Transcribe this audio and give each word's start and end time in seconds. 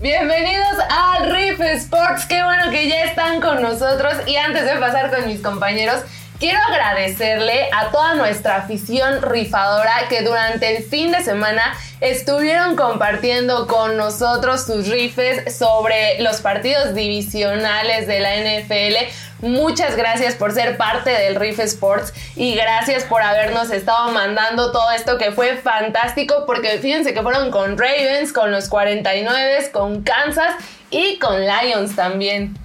Bienvenidos 0.00 0.78
al 0.88 1.28
Riff 1.28 1.60
Sports, 1.60 2.24
qué 2.26 2.40
bueno 2.44 2.70
que 2.70 2.88
ya 2.88 3.02
están 3.02 3.40
con 3.40 3.60
nosotros 3.60 4.14
y 4.28 4.36
antes 4.36 4.64
de 4.64 4.76
pasar 4.76 5.10
con 5.10 5.26
mis 5.26 5.40
compañeros, 5.40 6.02
quiero 6.38 6.60
agradecerle 6.68 7.68
a 7.72 7.90
toda 7.90 8.14
nuestra 8.14 8.58
afición 8.58 9.20
rifadora 9.22 10.06
que 10.08 10.22
durante 10.22 10.76
el 10.76 10.84
fin 10.84 11.10
de 11.10 11.24
semana 11.24 11.74
estuvieron 12.00 12.76
compartiendo 12.76 13.66
con 13.66 13.96
nosotros 13.96 14.64
sus 14.64 14.86
rifes 14.86 15.58
sobre 15.58 16.22
los 16.22 16.42
partidos 16.42 16.94
divisionales 16.94 18.06
de 18.06 18.20
la 18.20 18.36
NFL. 18.36 19.10
Muchas 19.40 19.96
gracias 19.96 20.34
por 20.34 20.52
ser 20.52 20.76
parte 20.76 21.10
del 21.10 21.36
Riff 21.36 21.60
Sports 21.60 22.12
y 22.34 22.56
gracias 22.56 23.04
por 23.04 23.22
habernos 23.22 23.70
estado 23.70 24.10
mandando 24.10 24.72
todo 24.72 24.90
esto 24.90 25.16
que 25.16 25.30
fue 25.30 25.56
fantástico 25.56 26.44
porque 26.44 26.78
fíjense 26.78 27.14
que 27.14 27.22
fueron 27.22 27.52
con 27.52 27.78
Ravens, 27.78 28.32
con 28.32 28.50
los 28.50 28.68
49, 28.68 29.70
con 29.72 30.02
Kansas 30.02 30.56
y 30.90 31.18
con 31.20 31.40
Lions 31.40 31.94
también. 31.94 32.58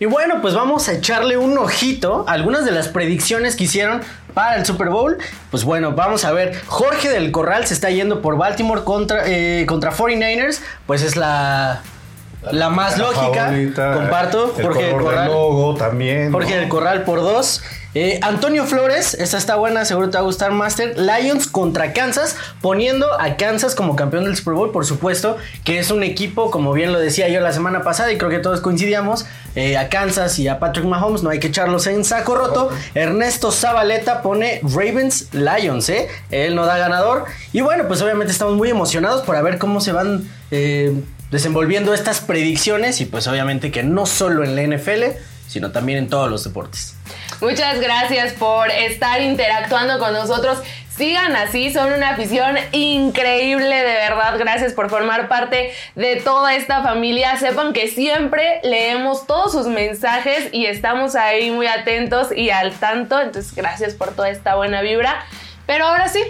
Y 0.00 0.04
bueno, 0.04 0.40
pues 0.42 0.54
vamos 0.54 0.88
a 0.88 0.92
echarle 0.92 1.38
un 1.38 1.56
ojito 1.58 2.24
a 2.28 2.32
algunas 2.32 2.64
de 2.64 2.70
las 2.70 2.88
predicciones 2.88 3.56
que 3.56 3.64
hicieron 3.64 4.02
para 4.32 4.56
el 4.56 4.64
Super 4.64 4.90
Bowl. 4.90 5.18
Pues 5.50 5.64
bueno, 5.64 5.92
vamos 5.92 6.24
a 6.24 6.30
ver. 6.30 6.60
Jorge 6.66 7.08
del 7.08 7.32
Corral 7.32 7.66
se 7.66 7.74
está 7.74 7.90
yendo 7.90 8.22
por 8.22 8.36
Baltimore 8.36 8.84
contra, 8.84 9.24
eh, 9.26 9.66
contra 9.66 9.90
49ers. 9.92 10.60
Pues 10.86 11.02
es 11.02 11.16
la, 11.16 11.82
la 12.52 12.70
más 12.70 12.98
La 12.98 13.04
lógica. 13.04 13.44
favorita, 13.46 13.92
Comparto. 13.94 14.54
El 14.56 14.64
Jorge 14.64 14.82
del 14.84 14.92
color 14.92 15.04
del 15.04 15.14
Corral. 15.16 15.28
logo 15.28 15.74
también. 15.74 16.32
Jorge 16.32 16.54
¿no? 16.54 16.60
del 16.60 16.68
Corral 16.68 17.02
por 17.04 17.20
dos. 17.20 17.62
Eh, 17.94 18.20
Antonio 18.22 18.64
Flores, 18.66 19.14
esta 19.14 19.38
está 19.38 19.56
buena, 19.56 19.84
seguro 19.86 20.10
te 20.10 20.18
va 20.18 20.20
a 20.20 20.24
gustar, 20.24 20.52
Master. 20.52 20.96
Lions 20.98 21.46
contra 21.48 21.94
Kansas, 21.94 22.36
poniendo 22.60 23.06
a 23.18 23.36
Kansas 23.36 23.74
como 23.74 23.96
campeón 23.96 24.24
del 24.24 24.36
Super 24.36 24.54
Bowl, 24.54 24.70
por 24.70 24.84
supuesto, 24.84 25.38
que 25.64 25.78
es 25.78 25.90
un 25.90 26.02
equipo, 26.02 26.50
como 26.50 26.72
bien 26.74 26.92
lo 26.92 27.00
decía 27.00 27.28
yo 27.28 27.40
la 27.40 27.50
semana 27.50 27.82
pasada, 27.82 28.12
y 28.12 28.18
creo 28.18 28.30
que 28.30 28.38
todos 28.40 28.60
coincidíamos, 28.60 29.24
eh, 29.56 29.78
a 29.78 29.88
Kansas 29.88 30.38
y 30.38 30.46
a 30.48 30.58
Patrick 30.60 30.84
Mahomes, 30.84 31.22
no 31.22 31.30
hay 31.30 31.40
que 31.40 31.48
echarlos 31.48 31.86
en 31.86 32.04
saco 32.04 32.36
roto. 32.36 32.68
Ernesto 32.94 33.50
Zabaleta 33.50 34.20
pone 34.22 34.60
Ravens 34.62 35.28
Lions, 35.32 35.88
¿eh? 35.88 36.08
Él 36.30 36.54
no 36.54 36.66
da 36.66 36.76
ganador. 36.76 37.24
Y 37.54 37.62
bueno, 37.62 37.88
pues 37.88 38.02
obviamente 38.02 38.32
estamos 38.32 38.54
muy 38.54 38.68
emocionados 38.68 39.22
por 39.22 39.42
ver 39.42 39.58
cómo 39.58 39.80
se 39.80 39.92
van 39.92 40.28
eh, 40.50 40.92
desenvolviendo 41.30 41.94
estas 41.94 42.20
predicciones, 42.20 43.00
y 43.00 43.06
pues 43.06 43.26
obviamente 43.26 43.70
que 43.70 43.82
no 43.82 44.06
solo 44.06 44.44
en 44.44 44.56
la 44.56 44.62
NFL, 44.62 45.16
sino 45.46 45.72
también 45.72 45.98
en 45.98 46.08
todos 46.08 46.30
los 46.30 46.44
deportes. 46.44 46.94
Muchas 47.40 47.80
gracias 47.80 48.32
por 48.34 48.70
estar 48.70 49.20
interactuando 49.22 49.98
con 49.98 50.12
nosotros. 50.12 50.58
Sigan 50.94 51.36
así, 51.36 51.72
son 51.72 51.92
una 51.92 52.10
afición 52.10 52.56
increíble, 52.72 53.76
de 53.76 53.94
verdad. 53.94 54.36
Gracias 54.36 54.72
por 54.72 54.90
formar 54.90 55.28
parte 55.28 55.72
de 55.94 56.16
toda 56.16 56.56
esta 56.56 56.82
familia. 56.82 57.36
Sepan 57.36 57.72
que 57.72 57.86
siempre 57.86 58.60
leemos 58.64 59.26
todos 59.28 59.52
sus 59.52 59.68
mensajes 59.68 60.48
y 60.52 60.66
estamos 60.66 61.14
ahí 61.14 61.52
muy 61.52 61.68
atentos 61.68 62.28
y 62.34 62.50
al 62.50 62.72
tanto. 62.72 63.20
Entonces, 63.20 63.54
gracias 63.54 63.94
por 63.94 64.12
toda 64.14 64.28
esta 64.28 64.56
buena 64.56 64.82
vibra. 64.82 65.24
Pero 65.66 65.86
ahora 65.86 66.08
sí, 66.08 66.20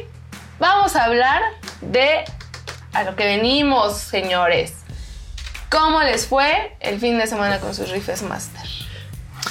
vamos 0.59 0.95
a 0.97 1.05
hablar 1.05 1.41
de 1.81 2.25
a 2.93 3.05
lo 3.05 3.17
que 3.17 3.25
venimos, 3.25 3.97
señores. 3.97 4.75
¿Cómo 5.71 6.03
les 6.03 6.27
fue 6.27 6.77
el 6.81 6.99
fin 6.99 7.19
de 7.19 7.27
semana 7.27 7.59
con 7.59 7.75
sus 7.75 7.91
Rifes 7.91 8.23
Master? 8.23 8.63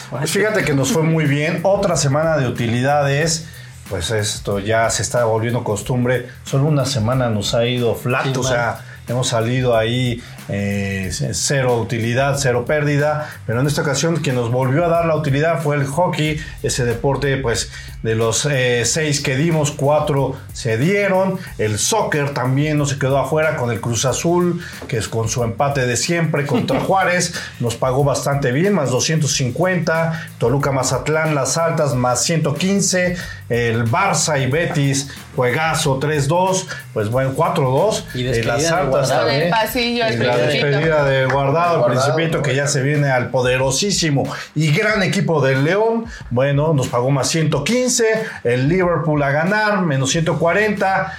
Pues 0.10 0.32
fíjate 0.32 0.64
que 0.64 0.74
nos 0.74 0.92
fue 0.92 1.04
muy 1.04 1.26
bien. 1.26 1.60
Otra 1.64 1.96
semana 1.96 2.38
de 2.38 2.48
utilidades. 2.48 3.48
Pues 3.90 4.12
esto 4.12 4.60
ya 4.60 4.90
se 4.90 5.02
está 5.04 5.26
volviendo 5.26 5.64
costumbre. 5.64 6.30
Solo 6.44 6.66
una 6.66 6.86
semana 6.86 7.30
nos 7.30 7.54
ha 7.54 7.66
ido 7.66 7.96
flat. 7.96 8.26
Sí, 8.26 8.34
o 8.36 8.44
sea, 8.44 8.80
hemos 9.08 9.28
salido 9.28 9.78
ahí 9.78 10.22
eh, 10.50 11.12
cero 11.34 11.78
utilidad, 11.78 12.38
cero 12.38 12.66
pérdida. 12.66 13.30
Pero 13.46 13.62
en 13.62 13.68
esta 13.68 13.82
ocasión 13.82 14.18
quien 14.18 14.36
nos 14.36 14.52
volvió 14.52 14.86
a 14.86 14.88
dar 14.88 15.06
la 15.06 15.16
utilidad 15.16 15.62
fue 15.62 15.76
el 15.76 15.86
hockey. 15.86 16.40
Ese 16.64 16.86
deporte, 16.86 17.38
pues 17.38 17.70
de 18.04 18.16
los 18.16 18.46
eh, 18.46 18.84
seis 18.86 19.22
que 19.22 19.36
dimos, 19.36 19.72
cuatro 19.72 20.38
se 20.54 20.78
dieron. 20.78 21.38
El 21.58 21.80
soccer 21.80 22.34
también 22.34 22.78
no 22.78 22.86
se 22.86 22.98
quedó 22.98 23.18
afuera 23.18 23.58
con 23.58 23.72
el 23.72 23.82
Cruz 23.82 24.06
Azul, 24.06 24.62
que 24.88 24.98
es 24.98 25.08
con 25.08 25.30
su 25.30 25.44
empate 25.44 25.86
de 25.86 25.98
siempre 25.98 26.46
contra 26.46 26.80
Juárez. 26.88 27.34
Nos 27.60 27.76
pagó 27.76 28.04
bastante 28.04 28.52
bien, 28.52 28.74
más 28.74 28.92
250. 28.92 30.28
Toluca 30.38 30.72
Mazatlán, 30.72 31.36
las 31.36 31.58
altas, 31.58 31.96
más 31.96 32.24
115. 32.24 33.16
El 33.50 33.86
Barça 33.86 34.42
y 34.42 34.48
Betis, 34.48 35.10
juegazo 35.36 36.00
3-2. 36.00 36.66
Pues 36.94 37.10
bueno, 37.10 37.34
4-2. 37.36 38.04
Y 38.14 38.28
Eh, 38.28 38.44
las 38.44 38.70
altas 38.72 39.10
también. 39.10 39.44
El 39.44 39.50
pasillo, 39.50 40.06
el 40.06 40.18
la 40.38 40.48
despedida 40.48 41.04
de 41.04 41.26
Guardado, 41.26 41.86
el 41.86 41.94
Principito, 41.94 42.42
que 42.42 42.56
ya 42.56 42.68
se 42.68 42.82
viene 42.82 43.10
al 43.10 43.30
poderosísimo 43.30 44.24
y 44.56 44.72
gran 44.72 45.04
equipo 45.04 45.42
del 45.42 45.64
León. 45.64 46.06
Bueno, 46.30 46.74
nos 46.74 46.88
pagó 46.88 47.12
más 47.12 47.30
115. 47.30 48.06
El 48.44 48.68
Liverpool 48.68 49.22
a 49.24 49.32
ganar, 49.32 49.82
menos 49.82 50.12
140. 50.12 51.14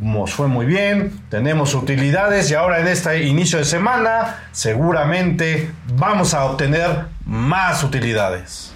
Nos 0.00 0.32
fue 0.32 0.48
muy 0.48 0.66
bien, 0.66 1.12
tenemos 1.30 1.74
utilidades 1.74 2.50
y 2.50 2.54
ahora 2.54 2.80
en 2.80 2.88
este 2.88 3.22
inicio 3.22 3.58
de 3.58 3.64
semana 3.64 4.44
seguramente 4.52 5.70
vamos 5.94 6.34
a 6.34 6.44
obtener 6.44 7.04
más 7.24 7.82
utilidades. 7.84 8.73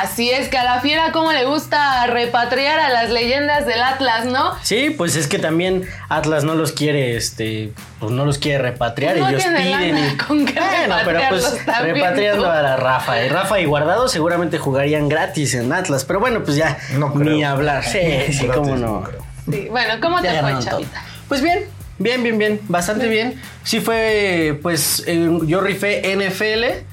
Así 0.00 0.30
es 0.30 0.48
que 0.48 0.56
a 0.56 0.64
la 0.64 0.80
fiera 0.80 1.12
como 1.12 1.32
le 1.32 1.44
gusta 1.44 2.06
repatriar 2.06 2.78
a 2.80 2.88
las 2.88 3.10
leyendas 3.10 3.66
del 3.66 3.82
Atlas, 3.82 4.24
¿no? 4.24 4.52
Sí, 4.62 4.88
pues 4.90 5.16
es 5.16 5.26
que 5.26 5.38
también 5.38 5.86
Atlas 6.08 6.44
no 6.44 6.54
los 6.54 6.72
quiere, 6.72 7.14
este, 7.16 7.72
pues 8.00 8.10
no 8.10 8.24
los 8.24 8.38
quiere 8.38 8.58
repatriar. 8.58 9.18
No 9.18 9.28
ellos 9.28 9.42
piden 9.44 9.98
y 9.98 10.16
con 10.16 10.46
que 10.46 10.58
bueno, 10.58 10.96
pero 11.04 11.20
pues 11.28 11.58
repatriando 11.82 12.44
¿no? 12.46 12.50
a 12.50 12.62
la 12.62 12.76
Rafa 12.76 13.22
y 13.22 13.28
Rafa 13.28 13.60
y 13.60 13.66
Guardado 13.66 14.08
seguramente 14.08 14.56
jugarían 14.58 15.08
gratis 15.10 15.54
en 15.54 15.70
Atlas, 15.72 16.04
pero 16.06 16.20
bueno, 16.20 16.42
pues 16.42 16.56
ya 16.56 16.78
No 16.94 17.12
creo. 17.12 17.30
ni 17.30 17.44
hablar. 17.44 17.84
Sí, 17.84 18.32
sí, 18.32 18.46
cómo 18.46 18.76
no. 18.76 19.04
Sí, 19.50 19.66
Bueno, 19.70 19.94
¿cómo 20.00 20.20
te 20.22 20.28
Ya 20.28 20.32
fue, 20.34 20.40
ganaron 20.42 20.60
todo. 20.64 20.70
Chavita? 20.80 21.04
Pues 21.28 21.42
bien, 21.42 21.64
bien, 21.98 22.22
bien, 22.22 22.38
bien, 22.38 22.60
bastante 22.68 23.08
bien. 23.08 23.40
Sí 23.62 23.80
fue, 23.80 24.58
pues 24.62 25.04
eh, 25.06 25.28
yo 25.44 25.60
rifé 25.60 26.02
NFL 26.16 26.86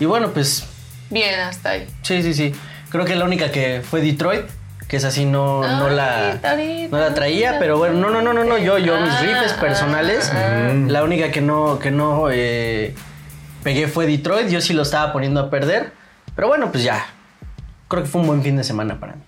y 0.00 0.04
bueno, 0.06 0.30
pues 0.32 0.64
Bien, 1.10 1.38
hasta 1.40 1.70
ahí. 1.70 1.86
sí, 2.02 2.22
sí, 2.22 2.34
sí. 2.34 2.54
Creo 2.90 3.04
que 3.04 3.14
la 3.14 3.24
única 3.24 3.50
que 3.52 3.82
fue 3.88 4.00
Detroit, 4.00 4.46
que 4.88 4.96
es 4.96 5.04
así 5.04 5.24
no, 5.24 5.62
no 5.62 5.88
la 5.90 6.40
no 6.90 6.98
la 6.98 7.14
traía, 7.14 7.58
pero 7.60 7.78
bueno, 7.78 7.94
no, 8.00 8.10
no, 8.10 8.20
no, 8.20 8.32
no, 8.32 8.44
no, 8.44 8.58
yo, 8.58 8.78
yo 8.78 9.00
mis 9.00 9.12
Ah, 9.12 9.20
rifes 9.22 9.52
personales, 9.54 10.30
ah, 10.34 10.72
la 10.88 11.04
única 11.04 11.30
que 11.30 11.40
no, 11.40 11.78
que 11.78 11.90
no 11.92 12.28
eh, 12.32 12.94
pegué 13.62 13.86
fue 13.86 14.06
Detroit, 14.06 14.48
yo 14.48 14.60
sí 14.60 14.72
lo 14.72 14.82
estaba 14.82 15.12
poniendo 15.12 15.38
a 15.40 15.50
perder, 15.50 15.92
pero 16.34 16.48
bueno, 16.48 16.72
pues 16.72 16.82
ya, 16.82 17.06
creo 17.86 18.02
que 18.02 18.08
fue 18.08 18.20
un 18.22 18.26
buen 18.26 18.42
fin 18.42 18.56
de 18.56 18.64
semana 18.64 18.98
para 18.98 19.12
mí. 19.14 19.22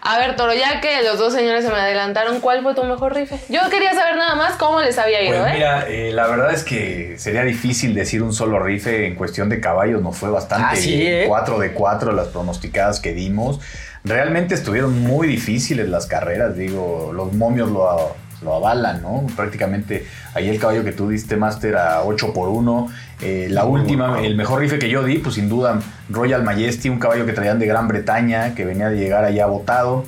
A 0.00 0.18
ver, 0.18 0.36
Toro, 0.36 0.54
ya 0.54 0.80
que 0.80 1.02
los 1.02 1.18
dos 1.18 1.32
señores 1.34 1.64
se 1.64 1.70
me 1.70 1.76
adelantaron, 1.76 2.40
¿cuál 2.40 2.62
fue 2.62 2.74
tu 2.74 2.84
mejor 2.84 3.14
rife? 3.14 3.38
Yo 3.48 3.60
quería 3.68 3.92
saber 3.94 4.16
nada 4.16 4.36
más 4.36 4.54
cómo 4.54 4.80
les 4.80 4.96
había 4.96 5.22
ido, 5.22 5.40
Pues 5.40 5.50
¿eh? 5.50 5.54
mira, 5.54 5.88
eh, 5.88 6.12
la 6.12 6.26
verdad 6.28 6.52
es 6.52 6.62
que 6.62 7.16
sería 7.18 7.42
difícil 7.42 7.94
decir 7.94 8.22
un 8.22 8.32
solo 8.32 8.58
rife 8.60 9.06
en 9.06 9.16
cuestión 9.16 9.48
de 9.48 9.60
caballos. 9.60 10.00
Nos 10.00 10.16
fue 10.16 10.30
bastante 10.30 10.66
Ah, 10.70 10.76
sí, 10.76 10.96
bien. 10.96 11.14
¿eh? 11.22 11.24
4 11.26 11.58
de 11.58 11.72
4 11.72 12.12
las 12.12 12.28
pronosticadas 12.28 13.00
que 13.00 13.12
dimos. 13.12 13.60
Realmente 14.04 14.54
estuvieron 14.54 14.98
muy 15.02 15.26
difíciles 15.26 15.88
las 15.88 16.06
carreras. 16.06 16.56
Digo, 16.56 17.10
los 17.12 17.32
momios 17.32 17.68
lo, 17.70 18.14
lo 18.42 18.54
avalan, 18.54 19.02
¿no? 19.02 19.26
Prácticamente 19.36 20.06
ahí 20.34 20.48
el 20.48 20.60
caballo 20.60 20.84
que 20.84 20.92
tú 20.92 21.08
diste, 21.08 21.36
Master, 21.36 21.76
a 21.76 22.02
8 22.04 22.32
por 22.32 22.48
1. 22.48 22.88
Eh, 23.20 23.48
la 23.50 23.64
última, 23.64 24.22
el 24.22 24.36
mejor 24.36 24.60
rife 24.60 24.78
que 24.78 24.88
yo 24.88 25.02
di, 25.02 25.18
pues 25.18 25.34
sin 25.34 25.48
duda, 25.48 25.80
Royal 26.08 26.42
Majesty, 26.42 26.88
un 26.88 26.98
caballo 26.98 27.26
que 27.26 27.32
traían 27.32 27.58
de 27.58 27.66
Gran 27.66 27.88
Bretaña, 27.88 28.54
que 28.54 28.64
venía 28.64 28.88
de 28.90 28.96
llegar 28.98 29.24
allá 29.24 29.46
votado 29.46 30.04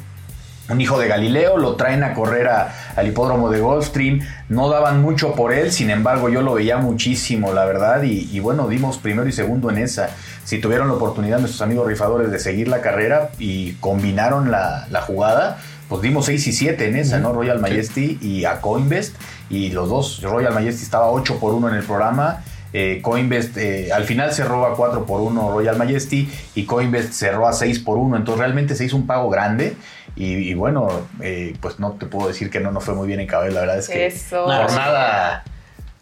un 0.68 0.80
hijo 0.80 1.00
de 1.00 1.08
Galileo, 1.08 1.56
lo 1.56 1.74
traen 1.74 2.04
a 2.04 2.14
correr 2.14 2.46
a- 2.46 2.72
al 2.94 3.08
hipódromo 3.08 3.50
de 3.50 3.58
Gulfstream, 3.58 4.20
no 4.48 4.68
daban 4.68 5.02
mucho 5.02 5.34
por 5.34 5.52
él, 5.52 5.72
sin 5.72 5.90
embargo 5.90 6.28
yo 6.28 6.42
lo 6.42 6.54
veía 6.54 6.76
muchísimo, 6.76 7.52
la 7.52 7.64
verdad, 7.64 8.04
y, 8.04 8.28
y 8.30 8.38
bueno, 8.38 8.68
dimos 8.68 8.98
primero 8.98 9.26
y 9.28 9.32
segundo 9.32 9.68
en 9.70 9.78
esa. 9.78 10.10
Si 10.44 10.58
tuvieron 10.60 10.86
la 10.86 10.94
oportunidad 10.94 11.40
nuestros 11.40 11.62
amigos 11.62 11.88
rifadores 11.88 12.30
de 12.30 12.38
seguir 12.38 12.68
la 12.68 12.82
carrera 12.82 13.30
y 13.40 13.72
combinaron 13.80 14.52
la, 14.52 14.86
la 14.92 15.00
jugada, 15.02 15.58
pues 15.88 16.02
dimos 16.02 16.26
6 16.26 16.46
y 16.46 16.52
7 16.52 16.86
en 16.88 16.94
esa, 16.94 17.18
¿no? 17.18 17.32
Royal 17.32 17.58
Majesty 17.58 18.16
y 18.20 18.44
a 18.44 18.60
Coinvest, 18.60 19.16
y 19.48 19.70
los 19.70 19.88
dos, 19.88 20.22
Royal 20.22 20.54
Majesty 20.54 20.84
estaba 20.84 21.10
8 21.10 21.40
por 21.40 21.52
1 21.52 21.68
en 21.70 21.74
el 21.74 21.82
programa, 21.82 22.44
eh, 22.72 23.00
Coinvest 23.02 23.56
eh, 23.56 23.92
al 23.92 24.04
final 24.04 24.32
cerró 24.32 24.64
a 24.66 24.76
4 24.76 25.04
por 25.06 25.20
1 25.20 25.52
Royal 25.52 25.76
Majesty 25.76 26.28
y 26.54 26.64
Coinvest 26.66 27.12
cerró 27.12 27.46
a 27.48 27.52
6 27.52 27.80
por 27.80 27.98
1. 27.98 28.16
Entonces 28.16 28.38
realmente 28.40 28.74
se 28.76 28.84
hizo 28.84 28.96
un 28.96 29.06
pago 29.06 29.28
grande. 29.30 29.76
Y, 30.16 30.34
y 30.34 30.54
bueno, 30.54 30.88
eh, 31.20 31.54
pues 31.60 31.78
no 31.78 31.92
te 31.92 32.06
puedo 32.06 32.28
decir 32.28 32.50
que 32.50 32.60
no 32.60 32.70
nos 32.72 32.84
fue 32.84 32.94
muy 32.94 33.06
bien 33.06 33.20
en 33.20 33.26
cabello. 33.26 33.54
La 33.54 33.60
verdad 33.60 33.78
es 33.78 33.88
que 33.88 34.06
Eso. 34.06 34.44
jornada 34.44 35.44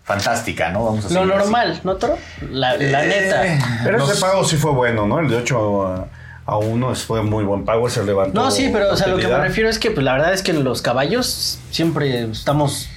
fantástica, 0.05 0.71
¿no? 0.71 0.85
Vamos 0.87 1.05
a 1.07 1.13
Lo 1.15 1.21
así. 1.21 1.29
normal, 1.29 1.81
¿no, 1.85 1.97
Toro? 1.97 2.17
La, 2.51 2.77
la 2.77 3.05
Eh, 3.05 3.09
neta. 3.09 3.43
Pero 3.85 3.99
Nos- 3.99 4.11
ese 4.11 4.21
pago 4.21 4.45
sí 4.45 4.57
fue 4.57 4.73
bueno, 4.73 5.07
¿no? 5.07 5.21
El 5.21 5.29
de 5.29 5.37
8 5.37 5.87
a, 5.87 6.07
a 6.47 6.57
1 6.57 6.95
fue 6.95 7.23
muy 7.23 7.45
buen 7.45 7.65
pago, 7.67 7.91
se 7.91 8.03
levantó. 8.05 8.41
No, 8.43 8.51
sí, 8.51 8.71
pero 8.73 8.91
o 8.93 8.97
sea, 8.97 9.09
lo 9.09 9.19
que 9.19 9.29
me 9.29 9.39
refiero 9.39 9.69
es 9.69 9.79
que 9.79 9.91
pues 9.91 10.03
la 10.05 10.15
verdad 10.15 10.33
es 10.33 10.43
que 10.43 10.53
en 10.53 10.65
los 10.65 10.81
caballos 10.83 11.59
siempre 11.71 12.23
estamos 12.31 12.89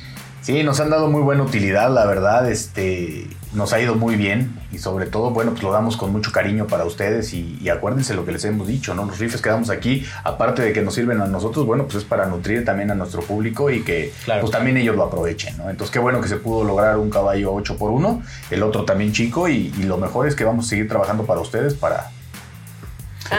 Sí, 0.42 0.64
nos 0.64 0.80
han 0.80 0.90
dado 0.90 1.08
muy 1.08 1.22
buena 1.22 1.44
utilidad, 1.44 1.94
la 1.94 2.06
verdad, 2.06 2.50
este, 2.50 3.28
nos 3.54 3.74
ha 3.74 3.82
ido 3.82 3.96
muy 3.96 4.16
bien 4.16 4.58
y 4.72 4.78
sobre 4.78 5.06
todo, 5.08 5.32
bueno, 5.32 5.52
pues 5.52 5.64
lo 5.64 5.72
damos 5.72 5.98
con 5.98 6.12
mucho 6.12 6.32
cariño 6.32 6.68
para 6.68 6.86
ustedes 6.86 7.34
y, 7.34 7.58
y 7.62 7.70
acuérdense 7.70 8.14
lo 8.14 8.26
que 8.26 8.32
les 8.32 8.46
hemos 8.46 8.68
dicho, 8.68 8.94
¿no? 8.94 9.04
Los 9.06 9.20
rifles 9.20 9.42
que 9.42 9.50
damos 9.50 9.70
aquí, 9.70 10.06
aparte 10.24 10.62
de 10.62 10.72
que 10.72 10.82
nos 10.82 10.94
sirven 10.96 11.20
a 11.22 11.26
nosotros, 11.26 11.66
bueno, 11.66 11.84
pues 11.84 11.96
es 11.98 12.04
para 12.06 12.26
nutrir 12.28 12.64
también 12.64 12.92
a 12.92 12.96
nuestro 12.96 13.22
público 13.22 13.70
y 13.70 13.84
que 13.84 14.14
Claro. 14.24 14.42
pues 14.42 14.52
también 14.52 14.78
ellos 14.78 14.96
lo 14.96 15.04
aprovechen, 15.04 15.58
¿no? 15.58 15.70
Entonces 15.70 15.92
qué 15.92 16.00
bueno 16.00 16.22
que 16.22 16.28
se 16.30 16.38
pudo 16.38 16.64
lograr 16.64 16.98
un 16.98 17.10
caballo 17.10 17.54
8 17.54 17.78
por 17.78 17.92
1 17.92 18.24
el 18.52 18.64
otro 18.64 18.86
también 18.86 19.12
chico 19.12 19.50
y, 19.50 19.74
y 19.78 19.84
lo 19.84 19.98
mejor 19.98 20.28
es 20.28 20.36
que 20.36 20.44
vamos 20.46 20.66
a 20.68 20.70
seguir 20.70 20.88
trabajando 20.88 21.26
para 21.26 21.42
ustedes 21.42 21.74
para... 21.74 22.10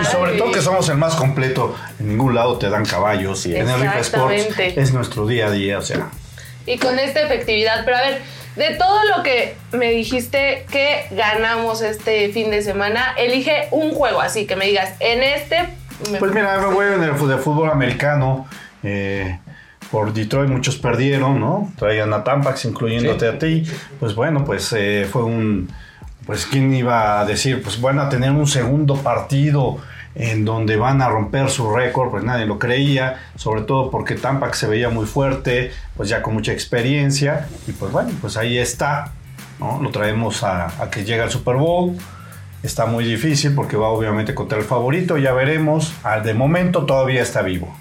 Y 0.00 0.04
sobre 0.06 0.32
Ay. 0.32 0.38
todo 0.38 0.52
que 0.52 0.62
somos 0.62 0.88
el 0.88 0.96
más 0.96 1.14
completo. 1.16 1.74
En 2.00 2.08
ningún 2.08 2.34
lado 2.34 2.56
te 2.58 2.70
dan 2.70 2.84
caballos. 2.86 3.40
Sí. 3.40 3.54
en 3.54 3.68
el 3.68 3.80
Rifa 3.80 3.98
Sports 4.00 4.46
es 4.58 4.92
nuestro 4.94 5.26
día 5.26 5.48
a 5.48 5.50
día. 5.50 5.78
O 5.78 5.82
sea, 5.82 6.08
Y 6.66 6.78
con 6.78 6.98
esta 6.98 7.20
efectividad. 7.20 7.84
Pero 7.84 7.98
a 7.98 8.00
ver, 8.00 8.22
de 8.56 8.74
todo 8.76 8.98
lo 9.16 9.22
que 9.22 9.54
me 9.72 9.90
dijiste 9.90 10.66
que 10.70 11.06
ganamos 11.10 11.80
este 11.82 12.28
fin 12.32 12.50
de 12.50 12.62
semana, 12.62 13.14
elige 13.16 13.68
un 13.70 13.92
juego 13.92 14.20
así 14.20 14.46
que 14.46 14.56
me 14.56 14.66
digas, 14.66 14.94
en 15.00 15.22
este. 15.22 15.68
me- 16.10 16.18
Pues 16.18 16.32
mira, 16.32 16.58
me 16.60 16.66
voy 16.74 16.86
en 16.86 17.02
el 17.02 17.10
de 17.28 17.36
fútbol 17.38 17.70
americano. 17.70 18.46
eh, 18.82 19.38
por 19.90 20.12
Detroit 20.14 20.48
muchos 20.50 20.76
perdieron, 20.76 21.38
¿no? 21.38 21.70
Traían 21.78 22.12
a 22.14 22.24
Tampax, 22.24 22.64
incluyéndote 22.64 23.28
a 23.28 23.38
ti. 23.38 23.62
Pues 24.00 24.14
bueno, 24.14 24.42
pues 24.44 24.72
eh, 24.76 25.06
fue 25.10 25.22
un... 25.24 25.70
Pues 26.24 26.46
quién 26.46 26.72
iba 26.74 27.20
a 27.20 27.24
decir, 27.26 27.62
pues 27.62 27.78
van 27.80 27.98
a 27.98 28.08
tener 28.08 28.30
un 28.30 28.46
segundo 28.46 28.96
partido 28.96 29.78
en 30.14 30.44
donde 30.44 30.76
van 30.76 31.00
a 31.02 31.08
romper 31.08 31.50
su 31.50 31.74
récord, 31.74 32.10
pues 32.10 32.24
nadie 32.24 32.46
lo 32.46 32.58
creía, 32.58 33.20
sobre 33.36 33.62
todo 33.62 33.90
porque 33.90 34.14
Tampax 34.14 34.58
se 34.58 34.66
veía 34.66 34.90
muy 34.90 35.06
fuerte, 35.06 35.72
pues 35.96 36.08
ya 36.08 36.22
con 36.22 36.34
mucha 36.34 36.52
experiencia, 36.52 37.48
y 37.66 37.72
pues 37.72 37.92
bueno, 37.92 38.10
pues 38.20 38.36
ahí 38.36 38.58
está, 38.58 39.12
¿no? 39.58 39.80
Lo 39.82 39.90
traemos 39.90 40.42
a, 40.42 40.66
a 40.82 40.90
que 40.90 41.04
llegue 41.04 41.22
al 41.22 41.30
Super 41.30 41.56
Bowl, 41.56 41.96
Está 42.62 42.86
muy 42.86 43.04
difícil 43.04 43.54
porque 43.56 43.76
va 43.76 43.88
obviamente 43.88 44.34
contra 44.36 44.56
el 44.56 44.64
favorito, 44.64 45.18
ya 45.18 45.32
veremos. 45.32 45.92
Al 46.04 46.22
de 46.22 46.32
momento 46.32 46.86
todavía 46.86 47.20
está 47.20 47.42
vivo. 47.42 47.76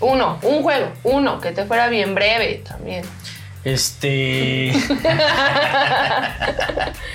Uno, 0.00 0.40
un 0.42 0.62
juego, 0.64 0.88
uno, 1.04 1.40
que 1.40 1.52
te 1.52 1.64
fuera 1.64 1.86
bien 1.88 2.16
breve 2.16 2.64
también. 2.68 3.04
Este. 3.62 4.72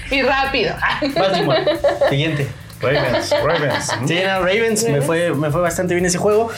Y 0.09 0.21
rápido. 0.21 0.73
Baltimore. 1.13 1.65
Siguiente. 2.09 2.47
Ravens, 2.81 3.33
Ravens. 3.43 3.91
¿no? 4.01 4.07
Sí, 4.07 4.17
era 4.17 4.39
Ravens, 4.39 4.83
me 4.83 5.01
fue, 5.01 5.33
me 5.33 5.49
fue 5.51 5.61
bastante 5.61 5.93
bien 5.93 6.05
ese 6.05 6.17
juego. 6.17 6.49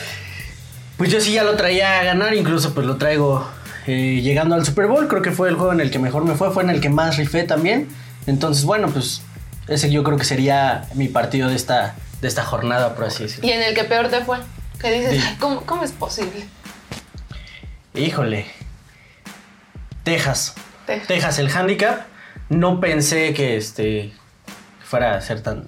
Pues 0.96 1.10
yo 1.10 1.20
sí 1.20 1.32
ya 1.32 1.44
lo 1.44 1.56
traía 1.56 2.00
a 2.00 2.04
ganar, 2.04 2.34
incluso 2.34 2.74
pues 2.74 2.86
lo 2.86 2.96
traigo 2.96 3.48
eh, 3.86 4.20
llegando 4.22 4.54
al 4.54 4.66
Super 4.66 4.86
Bowl. 4.86 5.08
Creo 5.08 5.22
que 5.22 5.30
fue 5.30 5.48
el 5.48 5.54
juego 5.56 5.72
en 5.72 5.80
el 5.80 5.90
que 5.90 5.98
mejor 5.98 6.24
me 6.24 6.34
fue, 6.34 6.50
fue 6.50 6.62
en 6.62 6.70
el 6.70 6.80
que 6.80 6.90
más 6.90 7.16
rifé 7.16 7.42
también. 7.44 7.88
Entonces, 8.26 8.64
bueno, 8.64 8.88
pues 8.90 9.22
ese 9.66 9.90
yo 9.90 10.02
creo 10.04 10.18
que 10.18 10.24
sería 10.24 10.84
mi 10.94 11.08
partido 11.08 11.48
de 11.48 11.56
esta, 11.56 11.94
de 12.20 12.28
esta 12.28 12.44
jornada, 12.44 12.94
por 12.94 13.06
así 13.06 13.22
decirlo. 13.22 13.48
Y 13.48 13.52
en 13.52 13.62
el 13.62 13.74
que 13.74 13.84
peor 13.84 14.08
te 14.08 14.22
fue. 14.24 14.38
Que 14.78 14.92
dices, 14.92 15.12
Sí. 15.12 15.24
"Ay, 15.26 15.36
¿cómo, 15.40 15.62
¿cómo 15.62 15.84
es 15.84 15.92
posible? 15.92 16.44
Híjole. 17.94 18.46
Texas. 20.04 20.54
Texas. 20.86 21.08
Texas, 21.08 21.38
el 21.38 21.50
handicap. 21.50 22.00
No 22.48 22.80
pensé 22.80 23.32
que 23.34 23.56
este 23.56 24.12
fuera 24.84 25.14
a 25.16 25.20
ser 25.20 25.40
tan 25.42 25.64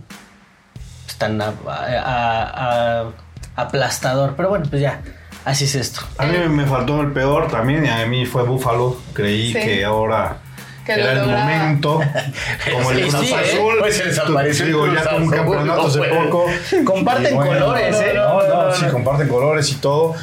tan 1.23 1.41
a- 1.41 1.55
a- 1.69 3.03
a- 3.05 3.11
aplastador, 3.57 4.35
pero 4.37 4.49
bueno, 4.49 4.67
pues 4.69 4.83
ya, 4.83 5.01
así 5.45 5.65
es 5.65 5.75
esto. 5.77 6.01
A 6.19 6.27
mí 6.27 6.37
me 6.49 6.67
faltó 6.67 7.01
el 7.01 7.13
peor 7.13 7.49
también 7.49 7.85
y 7.85 7.89
a 7.89 8.05
mí 8.07 8.27
fue 8.27 8.43
Buffalo. 8.43 8.97
Creí 9.13 9.53
Sí. 9.53 9.61
que 9.61 9.85
ahora 9.85 10.39
Que 10.85 10.93
era 10.95 11.13
el 11.13 11.19
lograba. 11.19 11.41
momento. 11.45 12.01
Como 12.73 12.91
el 12.91 13.01
Cruz 13.09 13.21
sí, 13.27 13.33
¿eh? 13.33 13.37
Azul. 13.37 13.75
Pues 13.79 13.97
se 13.97 14.05
desapareció 14.07 14.65
el 14.65 14.71
Digo, 14.73 14.85
Cruz 14.85 14.95
ya 14.99 15.05
con 15.11 15.15
un 15.15 15.23
Azul, 15.23 15.37
campeonato 15.37 15.83
no 15.83 15.89
hace 15.89 16.03
poco. 16.03 16.47
Comparten 16.85 17.35
bueno, 17.37 17.53
colores, 17.67 17.97
¿eh? 18.01 18.13
No, 18.17 18.43
no, 18.49 18.75
sí, 18.75 18.87
comparten 18.91 19.29
colores 19.29 19.71
y 19.71 19.75
todo. 19.77 20.15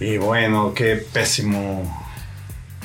Y 0.00 0.16
bueno, 0.16 0.72
qué 0.74 0.96
pésimo. 0.96 2.01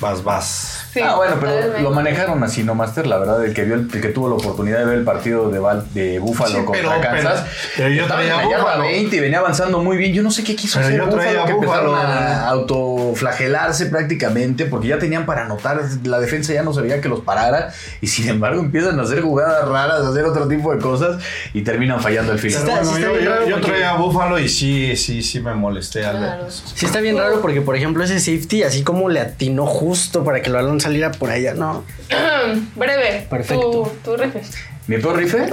Vas, 0.00 0.22
vas. 0.22 0.84
Sí, 0.92 1.00
ah, 1.00 1.16
bueno, 1.16 1.36
pero 1.40 1.52
totalmente. 1.52 1.82
lo 1.82 1.90
manejaron 1.90 2.42
así, 2.44 2.62
no, 2.62 2.74
Master. 2.76 3.06
La 3.08 3.18
verdad, 3.18 3.44
el 3.44 3.52
que 3.52 3.64
vio, 3.64 3.74
el, 3.74 3.88
que 3.88 4.08
tuvo 4.08 4.28
la 4.28 4.36
oportunidad 4.36 4.78
de 4.78 4.84
ver 4.84 4.98
el 4.98 5.04
partido 5.04 5.50
de, 5.50 5.58
Val- 5.58 5.86
de 5.92 6.18
Búfalo 6.20 6.60
Sí, 6.60 6.64
contra 6.64 6.88
pero- 6.88 7.00
Kansas. 7.02 7.44
pero- 7.76 7.88
pero 7.88 7.88
yo 7.90 8.06
traía 8.06 8.36
Búfalo. 8.44 8.82
20 8.84 9.16
y 9.16 9.20
venía 9.20 9.38
avanzando 9.40 9.80
muy 9.80 9.96
bien. 9.96 10.12
Yo 10.12 10.22
no 10.22 10.30
sé 10.30 10.44
qué 10.44 10.54
quiso 10.54 10.78
Pero 10.78 10.86
hacer 10.86 10.98
yo 11.00 11.08
traía 11.08 11.30
Búfalo, 11.40 11.46
que 11.46 11.52
empezaron 11.52 11.90
Búfalo. 11.90 12.08
a 12.12 12.48
autoflagelarse 12.48 13.86
prácticamente 13.86 14.66
porque 14.66 14.88
ya 14.88 14.98
tenían 14.98 15.26
para 15.26 15.44
anotar. 15.44 15.80
La 16.04 16.20
defensa 16.20 16.52
ya 16.52 16.62
no 16.62 16.72
se 16.72 16.80
veía 16.80 17.00
que 17.00 17.08
los 17.08 17.20
parara 17.20 17.72
y 18.00 18.06
sin 18.06 18.28
embargo 18.28 18.60
empiezan 18.60 18.98
a 19.00 19.02
hacer 19.02 19.20
jugadas 19.20 19.68
raras, 19.68 20.00
a 20.04 20.08
hacer 20.10 20.24
otro 20.24 20.46
tipo 20.48 20.72
de 20.74 20.80
cosas 20.80 21.20
y 21.52 21.62
terminan 21.62 22.00
fallando 22.00 22.32
el 22.32 22.38
final. 22.38 22.58
Está- 22.60 22.74
bueno, 22.82 22.92
sí 22.96 23.02
yo, 23.02 23.18
yo- 23.18 23.46
yo 23.48 23.54
porque- 23.56 23.70
traía 23.72 23.90
a 23.90 23.96
Buffalo 23.96 24.38
y 24.38 24.48
sí, 24.48 24.96
sí, 24.96 25.22
sí 25.22 25.40
me 25.40 25.54
molesté 25.54 26.06
al 26.06 26.18
Claro. 26.18 26.42
ver. 26.44 26.52
Sí 26.52 26.86
está 26.86 27.00
bien 27.00 27.18
raro 27.18 27.40
porque, 27.40 27.60
por 27.60 27.74
ejemplo, 27.76 28.04
ese 28.04 28.20
safety, 28.20 28.62
así 28.62 28.82
como 28.84 29.08
le 29.08 29.20
atinó 29.20 29.66
justo 29.66 29.87
para 30.24 30.42
que 30.42 30.48
el 30.48 30.54
balón 30.54 30.80
saliera 30.80 31.12
por 31.12 31.30
allá, 31.30 31.54
no. 31.54 31.84
Breve. 32.76 33.26
Perfecto. 33.28 33.92
Tu, 34.04 34.10
tu 34.10 34.16
rifle. 34.16 34.42
¿Mi 34.88 34.96
peor 34.96 35.18
rife? 35.18 35.52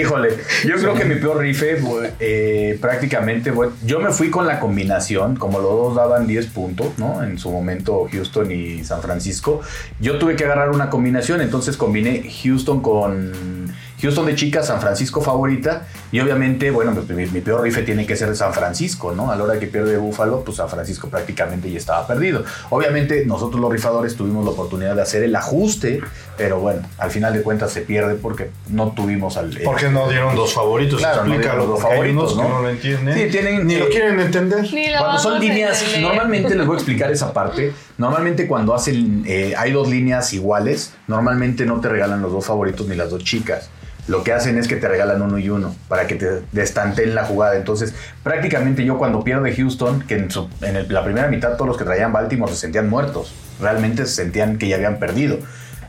Híjole, 0.00 0.30
yo 0.64 0.76
creo 0.76 0.94
que 0.94 1.04
mi 1.04 1.16
peor 1.16 1.38
rife 1.38 1.76
eh, 2.20 2.78
prácticamente, 2.80 3.50
bueno, 3.50 3.74
yo 3.84 4.00
me 4.00 4.10
fui 4.12 4.30
con 4.30 4.46
la 4.46 4.60
combinación, 4.60 5.36
como 5.36 5.58
los 5.58 5.70
dos 5.70 5.96
daban 5.96 6.26
10 6.26 6.46
puntos, 6.46 6.86
¿no? 6.96 7.22
En 7.22 7.38
su 7.38 7.50
momento 7.50 8.08
Houston 8.10 8.50
y 8.50 8.82
San 8.82 9.02
Francisco. 9.02 9.60
Yo 10.00 10.18
tuve 10.18 10.36
que 10.36 10.44
agarrar 10.46 10.70
una 10.70 10.88
combinación, 10.88 11.42
entonces 11.42 11.76
combiné 11.76 12.26
Houston 12.42 12.80
con 12.80 13.70
Houston 14.02 14.26
de 14.26 14.34
chica, 14.34 14.62
San 14.62 14.80
Francisco 14.80 15.20
favorita, 15.20 15.86
y 16.10 16.20
obviamente, 16.20 16.70
bueno, 16.70 16.92
pues, 16.92 17.08
mi, 17.08 17.26
mi 17.26 17.40
peor 17.40 17.62
rife 17.62 17.82
tiene 17.82 18.04
que 18.04 18.16
ser 18.16 18.28
de 18.28 18.34
San 18.34 18.52
Francisco, 18.52 19.12
¿no? 19.12 19.30
A 19.30 19.36
la 19.36 19.44
hora 19.44 19.58
que 19.58 19.68
pierde 19.68 19.96
Búfalo, 19.96 20.42
pues 20.44 20.56
San 20.56 20.68
Francisco 20.68 21.08
prácticamente 21.08 21.70
ya 21.70 21.78
estaba 21.78 22.06
perdido. 22.06 22.44
Obviamente, 22.70 23.24
nosotros 23.24 23.60
los 23.60 23.72
rifadores 23.72 24.16
tuvimos 24.16 24.44
la 24.44 24.50
oportunidad 24.50 24.96
de 24.96 25.02
hacer 25.02 25.22
el 25.22 25.34
ajuste, 25.36 26.00
pero 26.36 26.58
bueno, 26.60 26.82
al 26.98 27.10
final 27.10 27.32
de 27.32 27.42
cuentas 27.42 27.70
se 27.70 27.82
pierde 27.82 28.16
porque 28.16 28.50
no 28.68 28.92
tuvimos 28.92 29.36
al... 29.36 29.50
¿Por 29.58 29.76
qué 29.76 29.88
no 29.88 30.08
dieron 30.08 30.34
dos 30.34 30.52
favoritos? 30.52 30.98
Claro, 30.98 31.24
no 31.24 31.38
dieron 31.38 31.58
dos 31.68 31.80
porque 31.80 31.94
favoritos, 31.94 32.32
que 32.32 32.42
¿no? 32.42 32.48
no 32.48 32.62
lo 32.62 32.68
entienden. 32.70 33.14
Sí, 33.14 33.30
tienen, 33.30 33.66
Ni 33.66 33.76
lo 33.76 33.86
eh, 33.86 33.90
quieren 33.90 34.18
entender. 34.18 34.72
Ni 34.72 34.88
lo 34.90 34.98
Cuando 34.98 35.18
son 35.18 35.40
líneas, 35.40 35.84
normalmente 36.00 36.54
les 36.54 36.66
voy 36.66 36.74
a 36.74 36.78
explicar 36.78 37.10
esa 37.12 37.32
parte. 37.32 37.72
Normalmente 37.98 38.48
cuando 38.48 38.74
hacen, 38.74 39.22
eh, 39.26 39.54
hay 39.56 39.72
dos 39.72 39.88
líneas 39.88 40.32
iguales, 40.32 40.94
normalmente 41.06 41.64
no 41.66 41.80
te 41.80 41.88
regalan 41.88 42.20
los 42.20 42.32
dos 42.32 42.44
favoritos 42.44 42.88
ni 42.88 42.96
las 42.96 43.10
dos 43.10 43.22
chicas. 43.22 43.70
Lo 44.08 44.24
que 44.24 44.32
hacen 44.32 44.58
es 44.58 44.66
que 44.66 44.76
te 44.76 44.88
regalan 44.88 45.22
uno 45.22 45.38
y 45.38 45.48
uno 45.48 45.74
para 45.88 46.06
que 46.08 46.16
te 46.16 46.42
destanten 46.50 47.14
la 47.14 47.24
jugada. 47.24 47.56
Entonces, 47.56 47.94
prácticamente 48.22 48.84
yo 48.84 48.98
cuando 48.98 49.22
pierde 49.22 49.54
Houston, 49.54 50.02
que 50.02 50.16
en, 50.16 50.30
su- 50.30 50.48
en 50.60 50.76
el- 50.76 50.92
la 50.92 51.04
primera 51.04 51.28
mitad 51.28 51.52
todos 51.54 51.68
los 51.68 51.76
que 51.76 51.84
traían 51.84 52.12
Baltimore 52.12 52.50
se 52.52 52.58
sentían 52.58 52.88
muertos. 52.90 53.32
Realmente 53.60 54.04
se 54.06 54.14
sentían 54.14 54.58
que 54.58 54.68
ya 54.68 54.76
habían 54.76 54.98
perdido. 54.98 55.38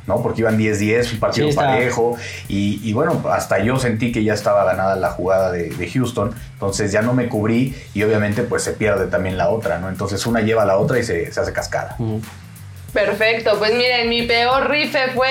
¿no? 0.05 0.21
Porque 0.21 0.41
iban 0.41 0.57
10-10, 0.59 1.13
un 1.13 1.19
partido 1.21 1.47
Sí, 1.49 1.55
parejo. 1.55 2.17
Y, 2.49 2.81
y 2.83 2.91
bueno, 2.91 3.23
hasta 3.31 3.59
yo 3.59 3.79
sentí 3.79 4.11
que 4.11 4.21
ya 4.21 4.33
estaba 4.33 4.65
ganada 4.65 4.97
la 4.97 5.09
jugada 5.11 5.49
de, 5.49 5.69
de 5.69 5.89
Houston. 5.91 6.31
Entonces 6.55 6.91
ya 6.91 7.01
no 7.01 7.13
me 7.13 7.29
cubrí 7.29 7.73
y 7.93 8.03
obviamente 8.03 8.43
pues 8.43 8.63
se 8.63 8.73
pierde 8.73 9.07
también 9.07 9.37
la 9.37 9.47
otra, 9.47 9.79
¿no? 9.79 9.87
Entonces 9.87 10.25
una 10.25 10.41
lleva 10.41 10.63
a 10.63 10.65
la 10.65 10.75
otra 10.77 10.99
y 10.99 11.03
se, 11.03 11.31
se 11.31 11.39
hace 11.39 11.53
cascada. 11.53 11.95
Perfecto, 12.93 13.57
pues 13.57 13.73
miren, 13.73 14.07
mi 14.09 14.21
peor 14.23 14.69
rife 14.69 15.07
fue 15.15 15.29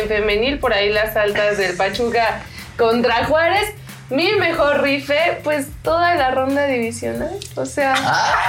eh, 0.00 0.04
femenil, 0.08 0.58
por 0.58 0.72
ahí 0.74 0.90
las 0.90 1.16
altas 1.16 1.56
del 1.58 1.74
Pachuca 1.76 2.42
contra 2.76 3.24
Juárez. 3.24 3.72
Mi 4.08 4.30
mejor 4.34 4.82
rife, 4.82 5.38
pues 5.42 5.66
toda 5.82 6.14
la 6.14 6.30
ronda 6.30 6.66
divisional. 6.66 7.30
O 7.56 7.66
sea, 7.66 7.92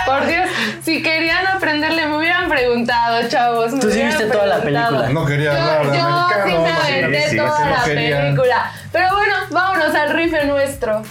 por 0.06 0.28
Dios, 0.28 0.48
si 0.84 1.02
querían 1.02 1.48
aprenderle, 1.48 2.06
me 2.06 2.18
hubieran 2.18 2.48
preguntado, 2.48 3.28
chavos. 3.28 3.72
Tú 3.80 3.90
sí 3.90 4.04
viste 4.04 4.26
toda 4.26 4.46
la 4.46 4.62
película. 4.62 5.10
No 5.10 5.26
quería 5.26 5.54
Yo, 5.54 5.60
hablar 5.60 5.92
de 5.92 5.98
yo 5.98 6.06
americano. 6.06 6.46
sí 6.46 6.54
me 6.62 6.72
aventé 7.02 7.30
sí, 7.30 7.38
toda 7.38 7.58
sí, 7.58 7.64
la 7.76 7.84
querían. 7.86 8.22
película. 8.36 8.72
Pero 8.92 9.08
bueno, 9.16 9.34
vámonos 9.50 9.96
al 9.96 10.14
rife 10.16 10.46
nuestro. 10.46 11.02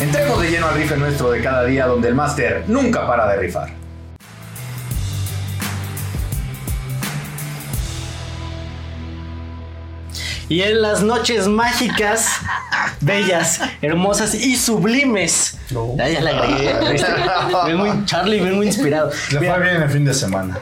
Entremos 0.00 0.40
de 0.40 0.50
lleno 0.50 0.68
al 0.68 0.76
rife 0.76 0.96
nuestro 0.96 1.32
de 1.32 1.42
cada 1.42 1.64
día 1.64 1.86
donde 1.86 2.06
el 2.06 2.14
máster 2.14 2.62
nunca 2.68 3.04
para 3.04 3.26
de 3.26 3.36
rifar. 3.36 3.70
Y 10.48 10.62
en 10.62 10.80
las 10.80 11.02
noches 11.02 11.48
mágicas, 11.48 12.36
bellas, 13.00 13.60
hermosas 13.82 14.34
y 14.34 14.56
sublimes. 14.56 15.58
Ya, 15.96 16.08
ya 16.08 16.20
la 16.20 16.30
agregué. 16.30 16.96
Charlie, 18.06 18.40
vengo 18.40 18.62
inspirado. 18.62 19.10
Le 19.32 19.38
fue 19.38 19.60
bien 19.60 19.82
el 19.82 19.90
fin 19.90 20.04
de 20.04 20.14
semana. 20.14 20.58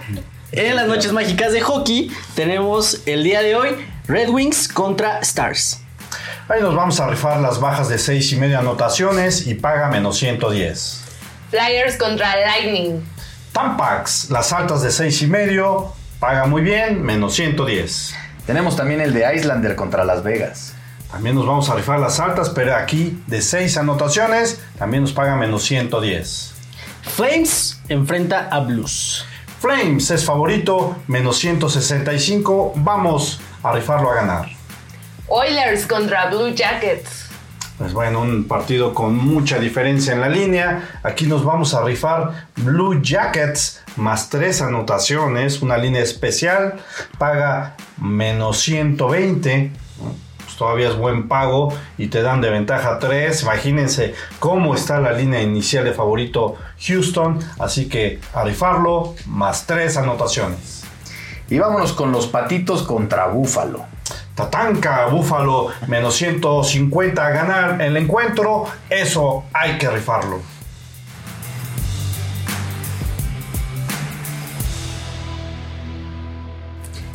en 0.50 0.76
las 0.76 0.88
noches 0.88 1.12
mágicas 1.12 1.52
de 1.52 1.60
hockey 1.60 2.10
tenemos 2.34 3.02
el 3.04 3.22
día 3.22 3.42
de 3.42 3.54
hoy 3.54 3.68
Red 4.08 4.30
Wings 4.30 4.66
contra 4.66 5.18
Stars. 5.20 5.82
Ahí 6.48 6.62
nos 6.62 6.76
vamos 6.76 7.00
a 7.00 7.08
rifar 7.08 7.40
las 7.40 7.58
bajas 7.58 7.88
de 7.88 7.98
6 7.98 8.32
y 8.32 8.36
medio 8.36 8.60
anotaciones 8.60 9.48
y 9.48 9.54
paga 9.54 9.88
menos 9.88 10.16
110. 10.18 11.02
Flyers 11.50 11.96
contra 11.96 12.36
Lightning. 12.36 13.04
Tampax, 13.50 14.30
las 14.30 14.52
altas 14.52 14.80
de 14.82 14.92
6 14.92 15.22
y 15.22 15.26
medio, 15.26 15.92
paga 16.20 16.46
muy 16.46 16.62
bien, 16.62 17.02
menos 17.02 17.34
110. 17.34 18.14
Tenemos 18.46 18.76
también 18.76 19.00
el 19.00 19.12
de 19.12 19.34
Islander 19.34 19.74
contra 19.74 20.04
Las 20.04 20.22
Vegas. 20.22 20.74
También 21.10 21.34
nos 21.34 21.46
vamos 21.46 21.68
a 21.68 21.74
rifar 21.74 21.98
las 21.98 22.20
altas, 22.20 22.50
pero 22.50 22.76
aquí 22.76 23.20
de 23.26 23.42
6 23.42 23.78
anotaciones, 23.78 24.60
también 24.78 25.02
nos 25.02 25.12
paga 25.12 25.34
menos 25.34 25.64
110. 25.64 26.54
Flames 27.16 27.80
enfrenta 27.88 28.48
a 28.52 28.60
Blues. 28.60 29.24
Flames 29.58 30.12
es 30.12 30.24
favorito, 30.24 30.96
menos 31.08 31.38
165, 31.38 32.74
vamos 32.76 33.40
a 33.64 33.72
rifarlo 33.72 34.12
a 34.12 34.14
ganar. 34.14 34.56
Oilers 35.28 35.86
contra 35.86 36.26
Blue 36.26 36.54
Jackets. 36.54 37.26
Pues 37.78 37.92
bueno, 37.92 38.20
un 38.20 38.44
partido 38.44 38.94
con 38.94 39.16
mucha 39.16 39.58
diferencia 39.58 40.14
en 40.14 40.20
la 40.20 40.28
línea. 40.28 41.00
Aquí 41.02 41.26
nos 41.26 41.44
vamos 41.44 41.74
a 41.74 41.84
rifar 41.84 42.46
Blue 42.56 43.02
Jackets 43.02 43.82
más 43.96 44.30
tres 44.30 44.62
anotaciones, 44.62 45.62
una 45.62 45.76
línea 45.76 46.02
especial. 46.02 46.76
Paga 47.18 47.76
menos 47.98 48.60
120. 48.60 49.72
Pues 50.44 50.56
todavía 50.56 50.88
es 50.88 50.96
buen 50.96 51.28
pago 51.28 51.76
y 51.98 52.06
te 52.06 52.22
dan 52.22 52.40
de 52.40 52.50
ventaja 52.50 52.98
3. 52.98 53.42
Imagínense 53.42 54.14
cómo 54.38 54.74
está 54.74 55.00
la 55.00 55.12
línea 55.12 55.42
inicial 55.42 55.84
de 55.84 55.92
favorito 55.92 56.56
Houston. 56.86 57.40
Así 57.58 57.88
que 57.88 58.20
a 58.32 58.44
rifarlo 58.44 59.16
más 59.26 59.66
tres 59.66 59.96
anotaciones. 59.96 60.84
Y 61.50 61.58
vámonos 61.58 61.92
con 61.92 62.12
los 62.12 62.26
patitos 62.26 62.84
contra 62.84 63.26
Búfalo. 63.26 63.95
Tatanka, 64.36 65.06
Búfalo, 65.06 65.70
menos 65.86 66.14
150 66.16 67.26
a 67.26 67.30
ganar 67.30 67.80
el 67.80 67.96
encuentro. 67.96 68.66
Eso 68.90 69.44
hay 69.54 69.78
que 69.78 69.88
rifarlo. 69.88 70.42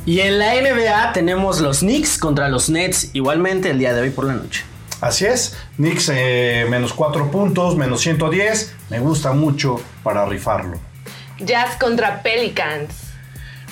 Y 0.03 0.21
en 0.21 0.39
la 0.39 0.55
NBA 0.55 1.13
tenemos 1.13 1.59
los 1.59 1.81
Knicks 1.81 2.17
contra 2.17 2.49
los 2.49 2.71
Nets 2.71 3.11
igualmente 3.13 3.69
el 3.69 3.77
día 3.77 3.93
de 3.93 4.01
hoy 4.01 4.09
por 4.09 4.25
la 4.25 4.33
noche. 4.33 4.63
Así 4.99 5.25
es, 5.25 5.55
Knicks 5.75 6.09
eh, 6.11 6.65
menos 6.71 6.91
4 6.91 7.29
puntos, 7.29 7.77
menos 7.77 8.01
110. 8.01 8.75
Me 8.89 8.99
gusta 8.99 9.31
mucho 9.31 9.79
para 10.01 10.25
rifarlo. 10.25 10.79
Jazz 11.39 11.75
contra 11.79 12.23
Pelicans. 12.23 12.95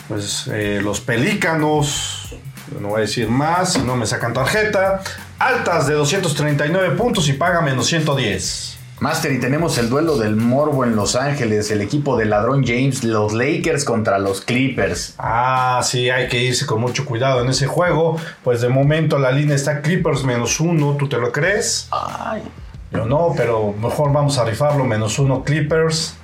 Pues 0.07 0.47
eh, 0.53 0.79
los 0.83 1.01
pelícanos, 1.01 2.35
no 2.79 2.89
voy 2.89 2.99
a 2.99 3.01
decir 3.01 3.29
más, 3.29 3.73
si 3.73 3.79
no 3.79 3.95
me 3.95 4.05
sacan 4.05 4.33
tarjeta. 4.33 5.01
Altas 5.37 5.87
de 5.87 5.93
239 5.93 6.95
puntos 6.95 7.27
y 7.29 7.33
paga 7.33 7.61
menos 7.61 7.87
110. 7.87 8.77
Master, 8.99 9.31
y 9.31 9.39
tenemos 9.39 9.77
el 9.77 9.89
duelo 9.89 10.17
del 10.17 10.35
Morbo 10.35 10.83
en 10.83 10.97
Los 10.97 11.15
Ángeles, 11.15 11.71
el 11.71 11.79
equipo 11.79 12.17
de 12.17 12.25
Ladrón 12.25 12.65
James, 12.65 13.05
los 13.05 13.31
Lakers 13.31 13.85
contra 13.85 14.19
los 14.19 14.41
Clippers. 14.41 15.15
Ah, 15.17 15.79
sí, 15.83 16.09
hay 16.09 16.27
que 16.27 16.43
irse 16.43 16.65
con 16.65 16.81
mucho 16.81 17.05
cuidado 17.05 17.41
en 17.41 17.49
ese 17.49 17.65
juego. 17.65 18.17
Pues 18.43 18.59
de 18.59 18.67
momento 18.67 19.17
la 19.17 19.31
línea 19.31 19.55
está 19.55 19.81
Clippers 19.81 20.25
menos 20.25 20.59
uno, 20.59 20.97
¿tú 20.97 21.07
te 21.07 21.17
lo 21.17 21.31
crees? 21.31 21.87
Ay. 21.91 22.43
Yo 22.91 23.05
no, 23.05 23.33
pero 23.37 23.73
mejor 23.81 24.11
vamos 24.11 24.37
a 24.37 24.43
rifarlo 24.43 24.83
menos 24.83 25.17
uno 25.17 25.45
Clippers. 25.45 26.15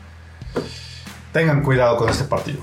Tengan 1.31 1.61
cuidado 1.61 1.95
con 1.95 2.09
este 2.09 2.25
partido. 2.25 2.59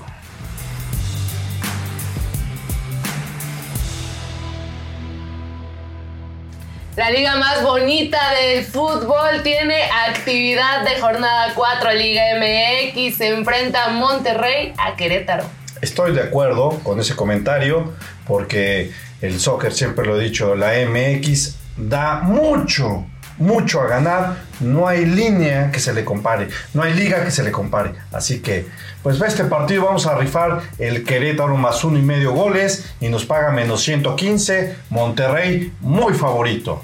La 6.95 7.09
liga 7.09 7.35
más 7.37 7.63
bonita 7.63 8.19
del 8.39 8.63
fútbol 8.63 9.41
tiene 9.41 9.81
actividad 10.07 10.85
de 10.85 11.01
jornada 11.01 11.51
4. 11.55 11.91
Liga 11.93 12.21
MX 12.35 13.17
se 13.17 13.29
enfrenta 13.29 13.85
a 13.85 13.89
Monterrey 13.89 14.73
a 14.77 14.95
Querétaro. 14.95 15.43
Estoy 15.81 16.13
de 16.13 16.21
acuerdo 16.21 16.79
con 16.83 16.99
ese 16.99 17.15
comentario 17.15 17.93
porque 18.27 18.91
el 19.21 19.39
soccer, 19.39 19.73
siempre 19.73 20.05
lo 20.05 20.21
he 20.21 20.23
dicho, 20.23 20.53
la 20.53 20.73
MX 20.87 21.55
da 21.77 22.19
mucho, 22.21 23.07
mucho 23.37 23.81
a 23.81 23.87
ganar. 23.87 24.37
No 24.59 24.87
hay 24.87 25.05
línea 25.05 25.71
que 25.71 25.79
se 25.79 25.93
le 25.93 26.05
compare, 26.05 26.49
no 26.73 26.83
hay 26.83 26.93
liga 26.93 27.23
que 27.23 27.31
se 27.31 27.43
le 27.43 27.51
compare. 27.51 27.93
Así 28.11 28.39
que, 28.39 28.67
pues 29.01 29.19
este 29.21 29.45
partido, 29.45 29.85
vamos 29.85 30.05
a 30.07 30.17
rifar 30.17 30.61
el 30.79 31.03
Querétaro 31.03 31.57
más 31.57 31.83
uno 31.83 31.99
y 31.99 32.01
medio 32.01 32.33
goles 32.33 32.93
y 32.99 33.09
nos 33.09 33.25
paga 33.25 33.51
menos 33.51 33.83
115. 33.83 34.75
Monterrey, 34.89 35.73
muy 35.81 36.13
favorito. 36.13 36.83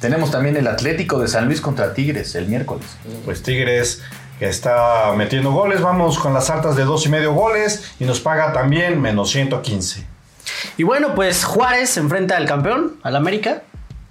Tenemos 0.00 0.30
también 0.30 0.56
el 0.56 0.66
Atlético 0.66 1.18
de 1.18 1.28
San 1.28 1.46
Luis 1.46 1.60
contra 1.60 1.94
Tigres 1.94 2.34
el 2.34 2.46
miércoles. 2.46 2.86
Pues 3.24 3.42
Tigres 3.42 4.02
que 4.38 4.48
está 4.48 5.12
metiendo 5.16 5.50
goles, 5.52 5.80
vamos 5.80 6.18
con 6.18 6.34
las 6.34 6.50
altas 6.50 6.76
de 6.76 6.84
dos 6.84 7.06
y 7.06 7.08
medio 7.08 7.32
goles 7.32 7.92
y 7.98 8.04
nos 8.04 8.20
paga 8.20 8.52
también 8.52 9.00
menos 9.00 9.30
115. 9.30 10.06
Y 10.76 10.82
bueno, 10.82 11.14
pues 11.14 11.44
Juárez 11.44 11.90
se 11.90 12.00
enfrenta 12.00 12.36
al 12.36 12.46
campeón, 12.46 12.96
al 13.02 13.16
América. 13.16 13.62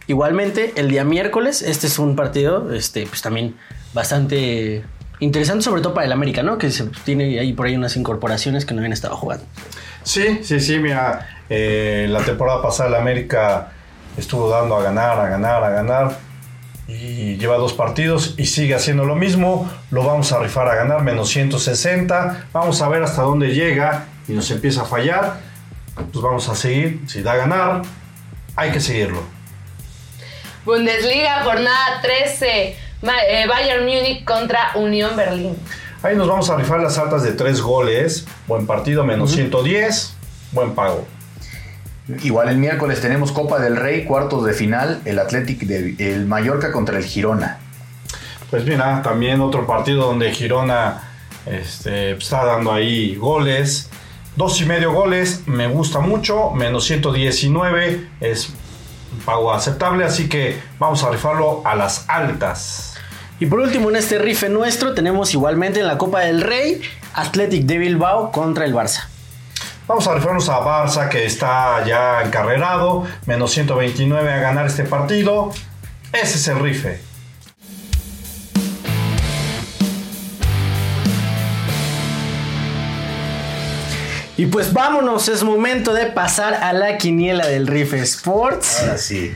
Igualmente, 0.07 0.73
el 0.75 0.89
día 0.89 1.03
miércoles, 1.03 1.61
este 1.61 1.87
es 1.87 1.97
un 1.97 2.15
partido, 2.15 2.73
este, 2.73 3.07
pues 3.07 3.21
también 3.21 3.55
bastante 3.93 4.83
interesante, 5.19 5.63
sobre 5.63 5.81
todo 5.81 5.93
para 5.93 6.05
el 6.05 6.11
América, 6.11 6.43
¿no? 6.43 6.57
Que 6.57 6.69
se, 6.69 6.83
tiene 7.03 7.39
ahí 7.39 7.53
por 7.53 7.65
ahí 7.65 7.75
unas 7.75 7.95
incorporaciones 7.97 8.65
que 8.65 8.73
no 8.73 8.79
habían 8.79 8.93
estado 8.93 9.15
jugando. 9.15 9.45
Sí, 10.03 10.41
sí, 10.43 10.59
sí, 10.59 10.77
mira, 10.77 11.27
eh, 11.49 12.07
la 12.09 12.21
temporada 12.21 12.61
pasada 12.61 12.89
el 12.89 12.95
América 12.95 13.71
estuvo 14.17 14.49
dando 14.49 14.75
a 14.75 14.83
ganar, 14.83 15.19
a 15.19 15.27
ganar, 15.27 15.63
a 15.63 15.69
ganar. 15.69 16.17
Y 16.87 17.37
lleva 17.37 17.57
dos 17.57 17.73
partidos 17.73 18.35
y 18.37 18.45
sigue 18.45 18.75
haciendo 18.75 19.05
lo 19.05 19.15
mismo. 19.15 19.67
Lo 19.89 20.03
vamos 20.03 20.31
a 20.31 20.39
rifar 20.39 20.67
a 20.67 20.75
ganar, 20.75 21.01
menos 21.01 21.29
160. 21.29 22.45
Vamos 22.53 22.79
a 22.83 22.89
ver 22.89 23.01
hasta 23.01 23.23
dónde 23.23 23.55
llega 23.55 24.05
y 24.27 24.33
nos 24.33 24.51
empieza 24.51 24.83
a 24.83 24.85
fallar. 24.85 25.39
Pues 25.95 26.23
vamos 26.23 26.47
a 26.47 26.53
seguir. 26.53 27.01
Si 27.07 27.23
da 27.23 27.33
a 27.33 27.37
ganar, 27.37 27.81
hay 28.55 28.71
que 28.71 28.79
seguirlo. 28.79 29.34
Bundesliga, 30.65 31.43
jornada 31.43 32.01
13. 32.01 32.75
Ma- 33.01 33.23
eh, 33.29 33.45
Bayern 33.47 33.85
Múnich 33.85 34.23
contra 34.25 34.71
Unión 34.75 35.15
Berlín. 35.15 35.55
Ahí 36.01 36.15
nos 36.15 36.27
vamos 36.27 36.49
a 36.49 36.55
rifar 36.55 36.79
las 36.79 36.97
altas 36.97 37.23
de 37.23 37.31
tres 37.33 37.61
goles. 37.61 38.25
Buen 38.47 38.65
partido, 38.67 39.03
menos 39.03 39.31
110. 39.31 40.13
Buen 40.51 40.73
pago. 40.75 41.05
Igual 42.23 42.49
el 42.49 42.57
miércoles 42.57 43.01
tenemos 43.01 43.31
Copa 43.31 43.59
del 43.59 43.75
Rey, 43.77 44.05
cuartos 44.05 44.45
de 44.45 44.53
final, 44.53 45.01
el 45.05 45.17
Athletic 45.17 45.61
de 45.61 45.95
el 46.13 46.25
Mallorca 46.27 46.71
contra 46.71 46.97
el 46.97 47.03
Girona. 47.05 47.57
Pues 48.51 48.63
mira, 48.65 49.01
también 49.01 49.41
otro 49.41 49.65
partido 49.65 50.05
donde 50.05 50.31
Girona 50.31 51.01
este, 51.47 52.11
está 52.11 52.45
dando 52.45 52.71
ahí 52.71 53.15
goles. 53.15 53.89
Dos 54.35 54.61
y 54.61 54.65
medio 54.65 54.91
goles, 54.93 55.41
me 55.47 55.67
gusta 55.67 55.99
mucho. 55.99 56.51
Menos 56.51 56.85
119 56.85 58.07
es 58.21 58.53
un 59.15 59.21
pago 59.21 59.53
aceptable, 59.53 60.05
así 60.05 60.29
que 60.29 60.59
vamos 60.79 61.03
a 61.03 61.09
rifarlo 61.09 61.61
a 61.65 61.75
las 61.75 62.05
altas. 62.07 62.95
Y 63.39 63.47
por 63.47 63.59
último, 63.59 63.89
en 63.89 63.97
este 63.97 64.17
rife 64.17 64.49
nuestro, 64.49 64.93
tenemos 64.93 65.33
igualmente 65.33 65.79
en 65.79 65.87
la 65.87 65.97
Copa 65.97 66.21
del 66.21 66.41
Rey, 66.41 66.81
Athletic 67.13 67.65
de 67.65 67.77
Bilbao 67.77 68.31
contra 68.31 68.65
el 68.65 68.73
Barça. 68.73 69.07
Vamos 69.87 70.07
a 70.07 70.15
rifarnos 70.15 70.49
a 70.49 70.59
Barça 70.61 71.09
que 71.09 71.25
está 71.25 71.83
ya 71.85 72.21
encarrerado. 72.23 73.05
Menos 73.25 73.51
129 73.51 74.33
a 74.33 74.37
ganar 74.37 74.65
este 74.65 74.83
partido. 74.83 75.51
Ese 76.11 76.37
es 76.37 76.47
el 76.47 76.59
rife. 76.59 77.01
Y 84.37 84.47
pues 84.47 84.73
vámonos, 84.73 85.29
es 85.29 85.43
momento 85.43 85.93
de 85.93 86.07
pasar 86.07 86.55
a 86.55 86.73
la 86.73 86.97
quiniela 86.97 87.47
del 87.47 87.67
Rife 87.67 87.99
Sports. 87.99 88.81
Ahora 88.81 88.97
sí. 88.97 89.33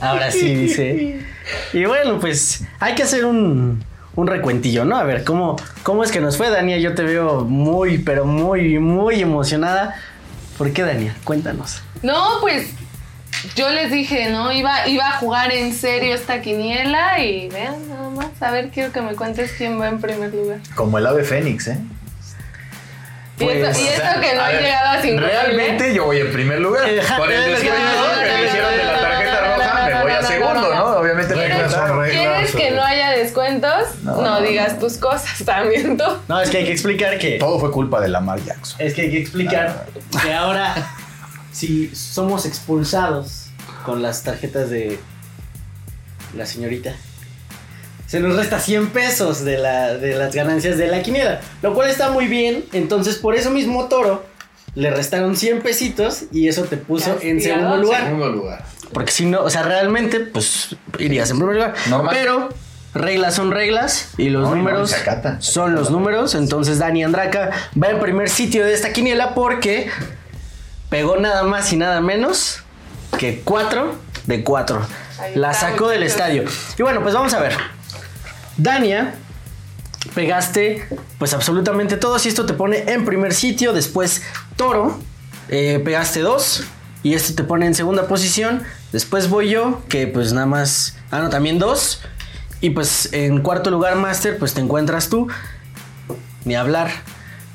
Ahora 0.00 0.30
sí, 0.30 0.54
dice. 0.54 1.20
Y 1.72 1.84
bueno, 1.86 2.20
pues 2.20 2.62
hay 2.78 2.94
que 2.94 3.04
hacer 3.04 3.24
un, 3.24 3.82
un 4.16 4.26
recuentillo, 4.26 4.84
¿no? 4.84 4.96
A 4.96 5.04
ver, 5.04 5.24
¿cómo, 5.24 5.56
¿cómo 5.82 6.04
es 6.04 6.10
que 6.10 6.20
nos 6.20 6.36
fue, 6.36 6.50
Dania? 6.50 6.76
Yo 6.76 6.94
te 6.94 7.04
veo 7.04 7.44
muy, 7.44 7.98
pero 7.98 8.26
muy, 8.26 8.78
muy 8.78 9.22
emocionada. 9.22 9.94
¿Por 10.58 10.72
qué, 10.72 10.82
Dania? 10.82 11.16
Cuéntanos. 11.24 11.80
No, 12.02 12.38
pues 12.42 12.68
yo 13.56 13.70
les 13.70 13.90
dije, 13.90 14.30
¿no? 14.30 14.52
Iba, 14.52 14.86
iba 14.88 15.08
a 15.08 15.12
jugar 15.12 15.52
en 15.52 15.72
serio 15.74 16.14
esta 16.14 16.42
quiniela 16.42 17.18
y 17.18 17.48
vean 17.48 17.88
nada 17.88 18.10
más. 18.10 18.42
A 18.42 18.50
ver, 18.50 18.68
quiero 18.68 18.92
que 18.92 19.00
me 19.00 19.14
cuentes 19.14 19.52
quién 19.56 19.80
va 19.80 19.88
en 19.88 20.00
primer 20.00 20.34
lugar. 20.34 20.58
Como 20.74 20.98
el 20.98 21.06
ave 21.06 21.24
fénix, 21.24 21.68
¿eh? 21.68 21.78
Y 23.38 23.44
Pues, 23.44 23.56
esto, 23.56 23.80
y 23.80 23.84
o 23.84 23.90
esto 23.90 24.00
sea, 24.02 24.20
que 24.20 24.34
no 24.34 24.42
a 24.42 24.50
he 24.50 24.54
ver, 24.54 24.62
llegado 24.62 24.88
a 24.98 25.02
5 25.02 25.20
Realmente 25.20 25.94
yo 25.94 26.04
voy 26.04 26.18
en 26.18 26.32
primer 26.32 26.60
lugar. 26.60 26.88
Eh, 26.88 27.00
Con 27.16 27.30
el 27.32 27.42
eh, 27.42 27.48
descuento 27.50 27.78
no, 27.80 28.20
que 28.22 28.32
me 28.32 28.46
hicieron 28.46 28.70
de 28.70 28.84
la 28.84 29.00
tarjeta 29.00 29.40
roja, 29.56 29.84
me 29.88 30.02
voy 30.02 30.12
a 30.12 30.20
no, 30.20 30.28
segundo, 30.28 30.74
no. 30.74 30.84
Obviamente 30.98 31.34
me 31.34 31.48
Reglas 31.48 31.72
son 31.72 32.00
reglas. 32.00 32.10
¿Quieres 32.10 32.54
que 32.54 32.70
no 32.70 32.82
haya 32.82 33.10
descuentos? 33.10 33.72
No, 34.02 34.16
No, 34.16 34.22
no, 34.22 34.40
digas 34.40 34.78
tus 34.78 34.96
cosas 34.98 35.42
también 35.44 35.96
tú. 35.98 36.04
No, 36.28 36.40
es 36.40 36.50
que 36.50 36.58
hay 36.58 36.64
que 36.64 36.72
explicar 36.72 37.18
que. 37.18 37.38
Todo 37.38 37.58
fue 37.58 37.70
culpa 37.72 38.00
de 38.00 38.08
Lamar 38.08 38.40
Jackson. 38.44 38.76
Es 38.80 38.94
que 38.94 39.02
hay 39.02 39.10
que 39.10 39.18
explicar 39.18 39.86
que 40.22 40.32
ahora, 40.32 40.74
si 41.52 41.94
somos 41.94 42.46
expulsados 42.46 43.46
con 43.84 44.00
las 44.00 44.22
tarjetas 44.22 44.70
de 44.70 44.98
la 46.36 46.46
señorita, 46.46 46.94
se 48.06 48.20
nos 48.20 48.36
resta 48.36 48.60
100 48.60 48.90
pesos 48.90 49.44
de, 49.44 49.58
la, 49.58 49.94
de 49.94 50.14
las 50.14 50.34
ganancias 50.34 50.76
de 50.76 50.88
la 50.88 51.02
quiniela, 51.02 51.40
lo 51.62 51.74
cual 51.74 51.90
está 51.90 52.10
muy 52.10 52.26
bien. 52.26 52.64
Entonces, 52.72 53.16
por 53.16 53.34
eso 53.34 53.50
mismo 53.50 53.86
Toro 53.86 54.24
le 54.74 54.90
restaron 54.90 55.36
100 55.36 55.62
pesitos 55.62 56.24
y 56.32 56.48
eso 56.48 56.64
te 56.64 56.76
puso 56.76 57.18
en 57.20 57.40
segundo 57.40 57.76
lugar. 57.76 58.04
Segundo 58.04 58.28
lugar. 58.28 58.64
Porque 58.92 59.12
si 59.12 59.26
no, 59.26 59.42
o 59.42 59.50
sea, 59.50 59.62
realmente, 59.62 60.20
pues 60.20 60.76
irías 60.98 61.30
en 61.30 61.38
primer 61.38 61.56
lugar. 61.56 61.74
Normal. 61.88 62.14
Pero 62.14 62.48
reglas 62.94 63.34
son 63.34 63.50
reglas 63.50 64.10
y 64.16 64.30
los 64.30 64.42
No, 64.42 64.48
y 64.56 64.58
no, 64.60 64.64
números 64.64 64.90
se 64.90 65.40
son 65.40 65.74
los 65.74 65.90
números. 65.90 66.34
Entonces 66.34 66.78
Dani 66.78 67.04
Andraca 67.04 67.50
va 67.80 67.88
en 67.88 68.00
primer 68.00 68.28
sitio 68.28 68.64
de 68.64 68.74
esta 68.74 68.92
quiniela 68.92 69.34
porque 69.34 69.90
pegó 70.90 71.16
nada 71.16 71.42
más 71.42 71.72
y 71.72 71.76
nada 71.76 72.00
menos 72.00 72.62
que 73.18 73.40
4 73.44 73.96
de 74.26 74.44
4. 74.44 74.86
Ahí 75.20 75.34
La 75.36 75.52
sacó 75.52 75.88
del 75.88 76.02
estadio. 76.02 76.44
Y 76.78 76.82
bueno, 76.82 77.02
pues 77.02 77.14
vamos 77.14 77.34
a 77.34 77.40
ver. 77.40 77.56
Dania, 78.56 79.14
pegaste 80.14 80.86
pues 81.18 81.32
absolutamente 81.34 81.96
todos 81.96 82.26
y 82.26 82.28
esto 82.28 82.46
te 82.46 82.54
pone 82.54 82.84
en 82.92 83.04
primer 83.04 83.34
sitio. 83.34 83.72
Después 83.72 84.22
Toro, 84.56 84.98
eh, 85.48 85.80
pegaste 85.84 86.20
dos 86.20 86.64
y 87.02 87.14
esto 87.14 87.34
te 87.34 87.44
pone 87.44 87.66
en 87.66 87.74
segunda 87.74 88.06
posición. 88.06 88.62
Después 88.92 89.28
voy 89.28 89.50
yo, 89.50 89.82
que 89.88 90.06
pues 90.06 90.32
nada 90.32 90.46
más... 90.46 90.96
Ah, 91.10 91.20
no, 91.20 91.30
también 91.30 91.58
dos. 91.58 92.00
Y 92.60 92.70
pues 92.70 93.12
en 93.12 93.42
cuarto 93.42 93.70
lugar, 93.70 93.96
Master, 93.96 94.38
pues 94.38 94.54
te 94.54 94.60
encuentras 94.60 95.10
tú. 95.10 95.28
Ni 96.44 96.54
hablar. 96.54 96.90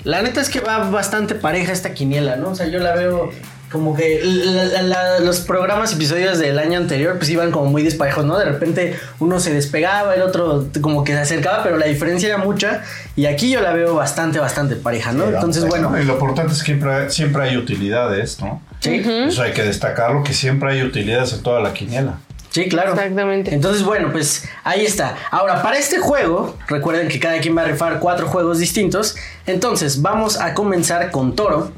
La 0.03 0.21
neta 0.21 0.39
es 0.39 0.49
que 0.49 0.59
va 0.59 0.89
bastante 0.89 1.35
pareja 1.35 1.71
esta 1.71 1.93
quiniela, 1.93 2.35
¿no? 2.35 2.49
O 2.49 2.55
sea, 2.55 2.67
yo 2.67 2.79
la 2.79 2.95
veo 2.95 3.31
como 3.71 3.95
que 3.95 4.21
la- 4.23 4.63
la- 4.65 4.81
la- 4.81 5.19
los 5.19 5.41
programas, 5.41 5.93
episodios 5.93 6.39
del 6.39 6.57
año 6.59 6.77
anterior, 6.79 7.17
pues 7.17 7.29
iban 7.29 7.51
como 7.51 7.65
muy 7.69 7.83
disparejos, 7.83 8.25
¿no? 8.25 8.37
De 8.37 8.45
repente 8.45 8.97
uno 9.19 9.39
se 9.39 9.53
despegaba, 9.53 10.15
el 10.15 10.21
otro 10.23 10.67
como 10.81 11.03
que 11.03 11.13
se 11.13 11.19
acercaba, 11.19 11.63
pero 11.63 11.77
la 11.77 11.85
diferencia 11.85 12.27
era 12.29 12.37
mucha. 12.37 12.83
Y 13.15 13.25
aquí 13.27 13.49
yo 13.51 13.61
la 13.61 13.73
veo 13.73 13.95
bastante, 13.95 14.39
bastante 14.39 14.75
pareja, 14.75 15.11
¿no? 15.11 15.25
Sí, 15.27 15.31
Entonces, 15.35 15.65
bueno, 15.65 15.93
Y 15.99 16.03
lo 16.05 16.13
importante 16.13 16.53
es 16.53 16.59
que 16.59 16.65
siempre, 16.65 17.09
siempre 17.11 17.43
hay 17.43 17.57
utilidades, 17.57 18.39
¿no? 18.41 18.61
sí, 18.79 19.03
Eso 19.05 19.41
hay 19.43 19.51
que 19.53 19.63
destacarlo, 19.63 20.23
que 20.23 20.33
siempre 20.33 20.71
hay 20.71 20.83
utilidades 20.83 21.33
en 21.33 21.43
toda 21.43 21.59
la 21.59 21.73
quiniela. 21.73 22.19
sí, 22.51 22.67
claro. 22.67 22.93
Exactamente. 22.93 23.53
Entonces, 23.53 23.83
bueno, 23.83 24.11
pues 24.11 24.45
ahí 24.63 24.83
está. 24.85 25.15
Ahora, 25.29 25.61
para 25.61 25.77
este 25.77 25.99
juego, 25.99 26.57
recuerden 26.67 27.07
que 27.07 27.19
cada 27.19 27.39
quien 27.39 27.55
va 27.55 27.61
a 27.61 27.65
rifar 27.65 27.99
cuatro 27.99 28.27
juegos 28.27 28.57
distintos. 28.57 29.15
Entonces, 29.45 30.01
vamos 30.01 30.39
a 30.39 30.55
comenzar 30.55 31.11
con 31.11 31.35
Toro, 31.35 31.71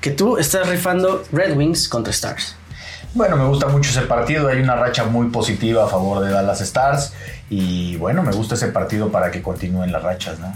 que 0.00 0.10
tú 0.10 0.38
estás 0.38 0.68
rifando 0.68 1.24
Red 1.32 1.56
Wings 1.56 1.88
contra 1.88 2.10
Stars. 2.12 2.56
Bueno, 3.14 3.36
me 3.36 3.44
gusta 3.46 3.66
mucho 3.68 3.90
ese 3.90 4.02
partido. 4.02 4.48
Hay 4.48 4.60
una 4.60 4.76
racha 4.76 5.04
muy 5.04 5.28
positiva 5.28 5.84
a 5.84 5.88
favor 5.88 6.24
de 6.24 6.30
Dallas 6.30 6.60
Stars. 6.60 7.12
Y 7.50 7.96
bueno, 7.96 8.22
me 8.22 8.32
gusta 8.32 8.54
ese 8.54 8.68
partido 8.68 9.10
para 9.10 9.30
que 9.30 9.42
continúen 9.42 9.90
las 9.90 10.02
rachas, 10.02 10.38
¿no? 10.38 10.52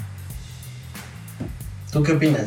¿Tú 1.91 2.03
qué 2.03 2.13
opinas? 2.13 2.43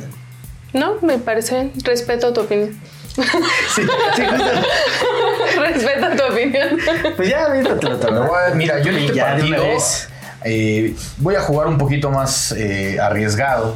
No, 0.74 0.96
me 1.02 1.18
parece. 1.18 1.72
Respeto 1.84 2.34
tu 2.34 2.42
opinión. 2.42 2.78
Sí, 3.16 3.82
sí, 4.16 4.24
justo. 4.26 4.46
Respeto 5.62 6.18
tu 6.18 6.34
opinión. 6.34 6.78
Pues 7.16 7.30
ya, 7.30 7.48
mira, 8.54 8.82
yo 8.82 8.92
en 8.92 8.98
este 8.98 9.22
partido 9.22 9.64
eh, 10.44 10.96
voy 11.18 11.36
a 11.36 11.42
jugar 11.42 11.68
un 11.68 11.78
poquito 11.78 12.12
más 12.12 12.52
eh, 12.52 13.00
arriesgado. 13.00 13.76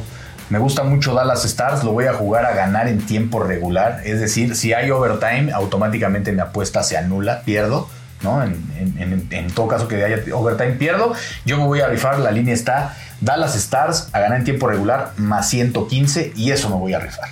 Me 0.50 0.58
gusta 0.58 0.82
mucho 0.82 1.14
Dallas 1.14 1.44
Stars, 1.44 1.84
lo 1.84 1.92
voy 1.92 2.06
a 2.06 2.12
jugar 2.12 2.44
a 2.44 2.52
ganar 2.52 2.88
en 2.88 3.00
tiempo 3.06 3.40
regular. 3.42 4.02
Es 4.04 4.20
decir, 4.20 4.56
si 4.56 4.72
hay 4.72 4.90
overtime, 4.90 5.52
automáticamente 5.52 6.32
mi 6.32 6.40
apuesta 6.40 6.82
se 6.82 6.96
anula, 6.98 7.42
pierdo. 7.42 7.88
¿no? 8.22 8.42
En, 8.42 8.52
en- 8.78 8.98
en- 9.00 9.28
en 9.30 9.50
todo 9.50 9.66
caso 9.68 9.88
que 9.88 10.04
haya 10.04 10.18
overtime, 10.34 10.72
pierdo. 10.72 11.14
Yo 11.46 11.56
me 11.56 11.64
voy 11.64 11.80
a 11.80 11.86
rifar, 11.88 12.18
la 12.18 12.30
línea 12.30 12.52
está 12.52 12.94
Dallas 13.22 13.54
Stars 13.56 14.10
a 14.12 14.20
ganar 14.20 14.38
en 14.40 14.44
tiempo 14.44 14.66
regular 14.68 15.12
más 15.16 15.48
115 15.48 16.32
y 16.36 16.50
eso 16.50 16.68
me 16.68 16.76
voy 16.76 16.92
a 16.92 16.98
rifar. 16.98 17.30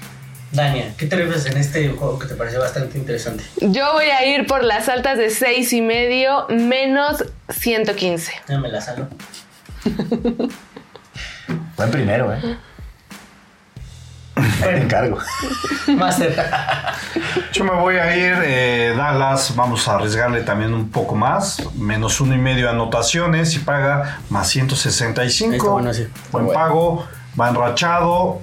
Dania, 0.51 0.95
¿qué 0.97 1.05
te 1.05 1.17
rifas 1.17 1.45
en 1.45 1.59
este 1.59 1.91
juego 1.91 2.19
que 2.19 2.27
te 2.27 2.35
pareció 2.37 2.61
bastante 2.61 2.97
interesante? 2.97 3.45
Yo 3.61 3.93
voy 3.93 4.07
a 4.07 4.25
ir 4.35 4.47
por 4.47 4.65
las 4.65 4.89
altas 4.89 5.19
de 5.19 5.29
seis 5.29 5.75
y 5.75 5.83
medio 5.83 6.47
menos 6.49 7.23
115. 7.51 8.33
Ya 8.49 8.59
me 8.59 8.69
la 8.71 8.81
salgo. 8.81 9.09
Buen 11.77 11.91
primero, 11.91 12.33
¿eh? 12.33 12.57
Encargo. 14.75 15.19
Master. 15.97 16.35
Yo 17.53 17.65
me 17.65 17.73
voy 17.73 17.97
a 17.97 18.17
ir 18.17 18.35
eh, 18.45 18.95
Dallas, 18.97 19.55
vamos 19.57 19.89
a 19.89 19.97
arriesgarle 19.97 20.43
también 20.43 20.75
un 20.75 20.91
poco 20.91 21.15
más, 21.15 21.63
menos 21.75 22.21
uno 22.21 22.35
y 22.35 22.39
medio 22.39 22.69
anotaciones 22.71 23.55
y 23.55 23.59
paga 23.61 24.19
más 24.31 24.49
165. 24.49 25.55
Está 25.55 25.69
bueno, 25.69 25.95
sí. 25.95 26.07
Buen 26.31 26.47
Bueno. 26.47 26.59
pago, 26.61 27.07
va 27.41 27.49
enrachado. 27.49 28.41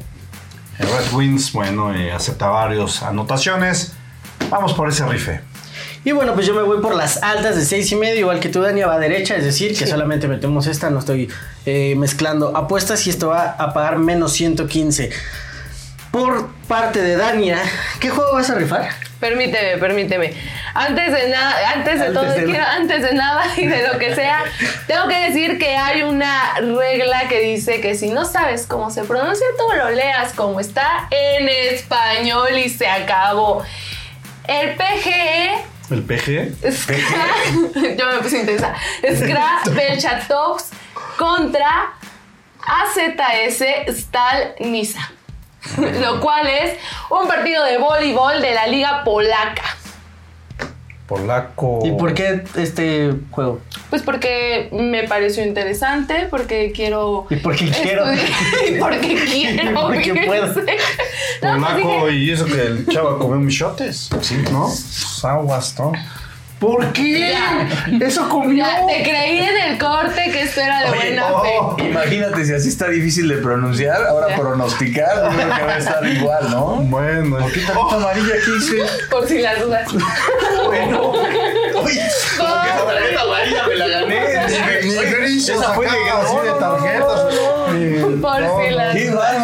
El 0.78 0.88
Red 0.88 1.14
Wings, 1.14 1.54
bueno, 1.54 1.96
eh, 1.96 2.12
acepta 2.12 2.48
varios 2.48 3.02
anotaciones. 3.02 3.94
Vamos 4.50 4.74
por 4.74 4.90
ese 4.90 5.06
rife. 5.06 5.42
Y 6.04 6.12
bueno, 6.12 6.34
pues 6.36 6.46
yo 6.46 6.54
me 6.54 6.62
voy 6.62 6.82
por 6.82 6.94
las 6.94 7.24
altas 7.24 7.56
de 7.56 7.66
seis 7.66 7.92
y 7.92 7.96
medio, 7.96 8.20
igual 8.20 8.40
que 8.40 8.50
tú, 8.50 8.62
Dania, 8.62 8.86
va 8.86 8.96
a 8.96 9.00
derecha, 9.00 9.36
es 9.36 9.44
decir, 9.44 9.76
que 9.76 9.88
solamente 9.88 10.28
metemos 10.28 10.68
esta, 10.68 10.90
no 10.92 11.00
estoy 11.00 11.30
eh, 11.66 11.96
mezclando 11.98 12.56
apuestas 12.56 13.08
y 13.08 13.10
esto 13.10 13.30
va 13.30 13.56
a 13.58 13.74
pagar 13.74 13.98
menos 13.98 14.34
115. 14.34 15.10
Por 16.16 16.48
parte 16.70 17.02
de 17.02 17.18
Dania, 17.18 17.60
¿qué 18.00 18.10
juego 18.10 18.36
vas 18.36 18.50
a 18.50 18.56
rifar? 18.56 18.88
Permíteme, 19.20 19.78
permíteme. 19.78 20.34
Antes 20.74 21.12
de 21.12 21.28
nada, 21.28 21.72
antes 21.74 22.00
de 22.00 22.06
Antes 22.06 22.14
todo, 22.22 22.32
de 22.32 22.44
quiero- 22.46 22.60
nada. 22.62 22.74
antes 22.76 23.02
de 23.02 23.14
nada 23.14 23.44
y 23.58 23.66
de 23.68 23.86
lo 23.86 24.00
que 24.00 24.16
sea, 24.16 24.46
tengo 24.88 25.10
que 25.10 25.16
decir 25.28 25.60
que 25.60 25.76
hay 25.76 26.04
una 26.04 26.54
regla 26.80 27.28
que 27.28 27.42
dice 27.42 27.82
que 27.82 27.96
si 27.96 28.12
no 28.12 28.24
sabes 28.24 28.66
cómo 28.66 28.92
se 28.92 29.04
pronuncia, 29.04 29.46
tú 29.58 29.76
lo 29.78 29.90
leas 29.90 30.32
como 30.32 30.62
está 30.62 31.10
en 31.12 31.50
español 31.50 32.58
y 32.60 32.70
se 32.70 32.88
acabó. 32.88 33.62
El 34.48 34.70
E, 34.70 34.76
PGE 34.78 35.64
El 35.90 36.04
PG. 36.04 36.62
Skra- 36.72 37.96
yo 37.98 38.06
me 38.08 38.18
puse 38.20 38.40
intensa. 38.40 38.74
Skra 39.02 39.60
Belchatovs 39.70 40.70
contra 41.18 41.94
AZS 42.66 43.64
Stal 44.00 44.56
Nisa. 44.60 45.12
Lo 46.02 46.20
cual 46.20 46.48
es 46.48 46.74
un 47.10 47.28
partido 47.28 47.64
de 47.64 47.78
voleibol 47.78 48.42
de 48.42 48.54
la 48.54 48.68
liga 48.68 49.04
polaca. 49.04 49.64
Polaco. 51.08 51.82
¿Y 51.86 51.92
por 51.92 52.16
qué 52.16 52.44
este 52.56 53.14
juego? 53.30 53.60
Pues 53.92 54.02
porque 54.02 54.70
me 54.72 55.04
pareció 55.04 55.46
interesante, 55.46 56.28
porque 56.32 56.72
quiero. 56.76 57.28
¿Y 57.30 57.36
por 57.36 57.56
qué 57.56 57.70
quiero? 57.70 58.06
y 58.68 58.80
porque 58.80 59.16
quiero. 59.26 59.82
Porque 59.82 60.14
fíjense. 60.14 60.26
puedo. 60.26 60.48
No, 60.48 60.54
pues 60.54 60.72
Polaco 61.42 62.08
dije, 62.08 62.12
y 62.12 62.32
eso 62.32 62.46
que 62.46 62.62
el 62.62 62.88
chavo 62.88 63.20
comió 63.20 63.38
michotes. 63.38 64.10
Sí, 64.22 64.44
¿no? 64.52 64.68
Aguas, 65.24 65.76
¿no? 65.78 65.92
¿Por 66.60 66.94
qué? 66.94 67.32
Ya. 67.34 67.68
Eso 68.06 68.30
comió. 68.30 68.66
ya, 68.66 68.86
te 68.88 69.04
creí 69.04 69.40
en 69.40 69.58
el 69.72 69.78
corte 69.78 70.32
que 70.32 70.44
esto 70.44 70.62
era 70.62 70.82
de 70.84 70.90
Oye, 70.90 70.98
buena 71.00 71.26
oh. 71.34 71.76
fe. 71.76 71.84
Imagínate 71.90 72.46
si 72.46 72.54
así 72.54 72.70
está 72.70 72.88
difícil 72.88 73.28
de 73.28 73.38
pronunciar, 73.38 74.04
ahora 74.08 74.30
Ya. 74.30 74.36
pronosticar, 74.38 75.16
yo 75.32 75.38
creo 75.38 75.56
que 75.56 75.62
va 75.64 75.74
a 75.74 75.78
estar 75.78 76.06
igual, 76.08 76.50
¿no? 76.52 76.66
Bueno. 76.78 77.38
¿Por 77.40 77.52
qué 77.52 77.60
tanta 77.62 77.96
amarilla 77.96 78.34
aquí 78.36 78.52
hice? 78.58 78.78
Por 79.12 79.28
si 79.28 79.40
las 79.40 79.60
dudas. 79.62 79.88
Bueno. 80.66 81.02
Oye, 81.12 82.02
esta 82.02 83.22
amarilla 83.22 83.68
me 83.68 83.76
la 83.76 83.88
gané. 83.88 84.22
Ni 84.84 84.94
gris, 84.96 85.50
Esa 85.50 85.74
fue 85.74 85.86
de 85.86 85.92
así 85.92 86.36
de 86.38 86.52
tarjetas. 86.60 87.22
Ni- 87.74 88.22
Por 88.22 88.38
si 88.38 88.70
las 88.72 88.96
bárbaro. 88.96 89.35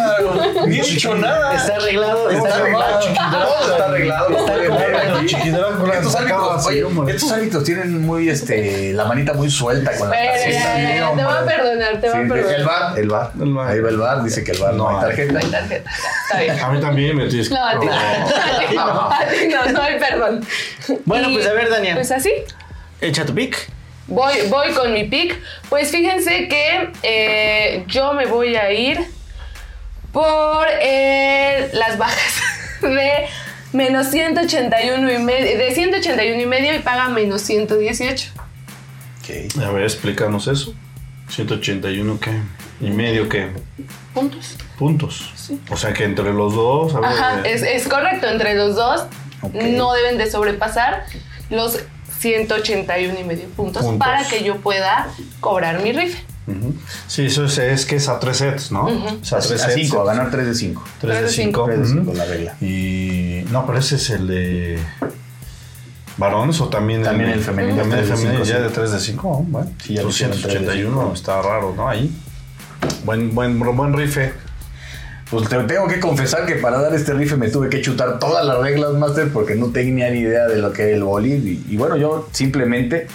Ni 0.72 0.80
he 0.80 0.82
dicho 0.82 1.14
nada. 1.14 1.54
Está 1.54 1.76
arreglado, 1.76 2.30
está 2.30 2.48
Está 2.48 2.56
arreglado, 2.56 2.98
arreglado. 2.98 3.46
Todo 3.46 3.70
está 3.72 3.84
arreglado. 3.84 4.28
Está 4.30 4.56
las 5.86 5.96
Estos 5.96 6.16
así, 6.16 6.82
oye, 6.82 7.12
estos 7.12 7.32
árbitros 7.32 7.64
tienen 7.64 8.00
muy, 8.00 8.28
este, 8.28 8.92
la 8.92 9.04
manita 9.04 9.34
muy 9.34 9.50
suelta 9.50 9.96
con 9.96 10.10
ya, 10.10 10.50
ya, 10.50 11.12
te 11.14 11.24
voy 11.24 11.34
a 11.34 11.44
perdonar, 11.44 12.00
te 12.00 12.10
voy 12.10 12.24
a 12.24 12.28
perdonar. 12.28 12.54
el 12.54 12.64
bar, 12.64 12.98
el 12.98 13.08
bar. 13.08 13.32
El 13.40 13.52
bar. 13.52 13.70
Ahí 13.70 13.80
va 13.80 13.88
el 13.90 13.96
bar, 13.98 14.24
dice 14.24 14.42
que 14.44 14.52
el 14.52 14.58
bar 14.58 14.74
no, 14.74 14.88
hay 14.88 14.96
hay. 14.96 15.02
tarjeta. 15.02 15.32
No 15.32 15.38
hay 15.38 15.50
tarjeta. 15.50 15.90
Está 16.24 16.40
bien. 16.40 16.60
A 16.60 16.68
mí 16.70 16.80
también 16.80 17.16
me 17.16 17.26
tienes 17.28 17.48
que. 17.48 17.54
No, 17.54 17.66
a 17.66 17.78
ti 17.78 17.86
no. 17.86 17.92
A 19.12 19.26
ti 19.26 19.48
no, 19.48 19.72
no, 19.72 19.82
hay 19.82 19.98
perdón. 19.98 20.46
Bueno, 21.04 21.28
pues 21.32 21.46
a 21.46 21.52
ver, 21.52 21.68
Dania. 21.68 21.94
Pues 21.94 22.10
así. 22.10 22.32
Echa 23.00 23.24
tu 23.24 23.34
pick. 23.34 23.70
Voy, 24.06 24.34
voy 24.48 24.72
con 24.72 24.92
mi 24.92 25.04
pick. 25.04 25.38
Pues 25.68 25.90
fíjense 25.90 26.48
que 26.48 26.92
eh, 27.02 27.84
yo 27.86 28.14
me 28.14 28.26
voy 28.26 28.56
a 28.56 28.72
ir 28.72 28.98
por 30.12 30.66
eh, 30.80 31.70
las 31.72 31.98
bajas 31.98 32.34
de 32.82 33.26
menos 33.72 34.08
181 34.08 35.12
y 35.12 35.18
medio, 35.18 35.58
de 35.58 35.74
181 35.74 36.42
y 36.42 36.46
medio 36.46 36.74
y 36.74 36.78
paga 36.80 37.08
menos 37.08 37.42
118. 37.42 38.30
Ok. 39.20 39.62
A 39.64 39.70
ver, 39.70 39.84
explícanos 39.84 40.46
eso. 40.48 40.74
181 41.28 42.20
qué? 42.20 42.30
¿Y 42.80 42.90
medio 42.90 43.28
qué? 43.28 43.48
Puntos. 44.12 44.56
Puntos. 44.78 45.32
O 45.70 45.76
sea 45.76 45.92
que 45.92 46.04
entre 46.04 46.32
los 46.32 46.54
dos. 46.54 46.94
A 46.94 47.00
ver, 47.00 47.08
Ajá, 47.10 47.40
eh, 47.44 47.52
es, 47.52 47.62
es 47.62 47.88
correcto. 47.88 48.26
Entre 48.28 48.54
los 48.54 48.76
dos 48.76 49.06
no 49.52 49.92
deben 49.94 50.18
de 50.18 50.30
sobrepasar 50.30 51.06
los 51.48 51.78
181 52.18 53.18
y 53.18 53.24
medio 53.24 53.48
puntos, 53.48 53.82
Puntos. 53.84 53.98
para 54.06 54.26
que 54.28 54.44
yo 54.44 54.56
pueda 54.56 55.08
cobrar 55.40 55.80
mi 55.80 55.92
rife. 55.92 56.22
Ujú. 56.46 56.74
Sí, 57.06 57.26
eso 57.26 57.44
es, 57.44 57.58
es 57.58 57.86
que 57.86 57.96
es 57.96 58.08
a 58.08 58.18
tres 58.20 58.38
sets, 58.38 58.72
¿no? 58.72 58.88
Es 58.88 59.32
a 59.32 59.36
A 59.36 59.40
tres 59.40 59.62
5, 59.74 60.00
a 60.00 60.04
sets. 60.04 60.16
ganar 60.16 60.30
3 60.30 60.46
de 60.46 60.54
5. 60.54 60.84
Tres 61.00 61.14
de 61.14 61.18
Tres 61.20 61.36
de 61.36 61.42
cinco. 61.42 61.64
Tres 61.66 61.78
de 61.80 61.86
cinco, 61.86 62.12
la 62.14 62.24
regla. 62.24 62.56
Y 62.60 63.44
no, 63.50 63.66
pero 63.66 63.78
ese 63.78 63.96
es 63.96 64.10
el 64.10 64.26
de 64.26 64.78
varones 66.18 66.60
o 66.60 66.68
también 66.68 67.02
También 67.02 67.30
el 67.30 67.40
femenino, 67.40 67.76
También 67.76 68.00
el 68.00 68.06
tres 68.06 68.18
femenino 68.20 68.44
cinco, 68.44 68.58
ya 68.58 68.62
de 68.62 68.68
3 68.70 68.92
de 68.92 69.00
5. 69.00 69.44
Bueno, 69.48 69.70
Sí, 69.82 69.94
ya 69.94 70.02
lo 70.02 70.08
hicieron 70.10 70.36
tres 70.40 70.54
de 70.54 70.60
281 70.60 71.12
está 71.14 71.42
raro, 71.42 71.74
¿no? 71.76 71.88
Ahí. 71.88 72.10
Buen, 73.04 73.34
buen, 73.34 73.58
buen 73.58 73.92
rife. 73.92 74.32
Pues 75.30 75.48
te 75.48 75.56
tengo 75.64 75.88
que 75.88 75.98
confesar 75.98 76.44
que 76.44 76.56
para 76.56 76.78
dar 76.82 76.94
este 76.94 77.14
rife 77.14 77.36
me 77.36 77.48
tuve 77.48 77.70
que 77.70 77.80
chutar 77.80 78.18
todas 78.18 78.44
las 78.44 78.58
reglas, 78.58 78.92
Master, 78.92 79.30
porque 79.32 79.54
no 79.54 79.68
tenía 79.68 80.10
ni 80.10 80.18
idea 80.18 80.46
de 80.46 80.58
lo 80.58 80.72
que 80.74 80.82
era 80.82 80.96
el 80.96 81.04
boli. 81.04 81.32
Y, 81.32 81.72
y 81.72 81.76
bueno, 81.78 81.96
yo 81.96 82.28
simplemente 82.32 83.06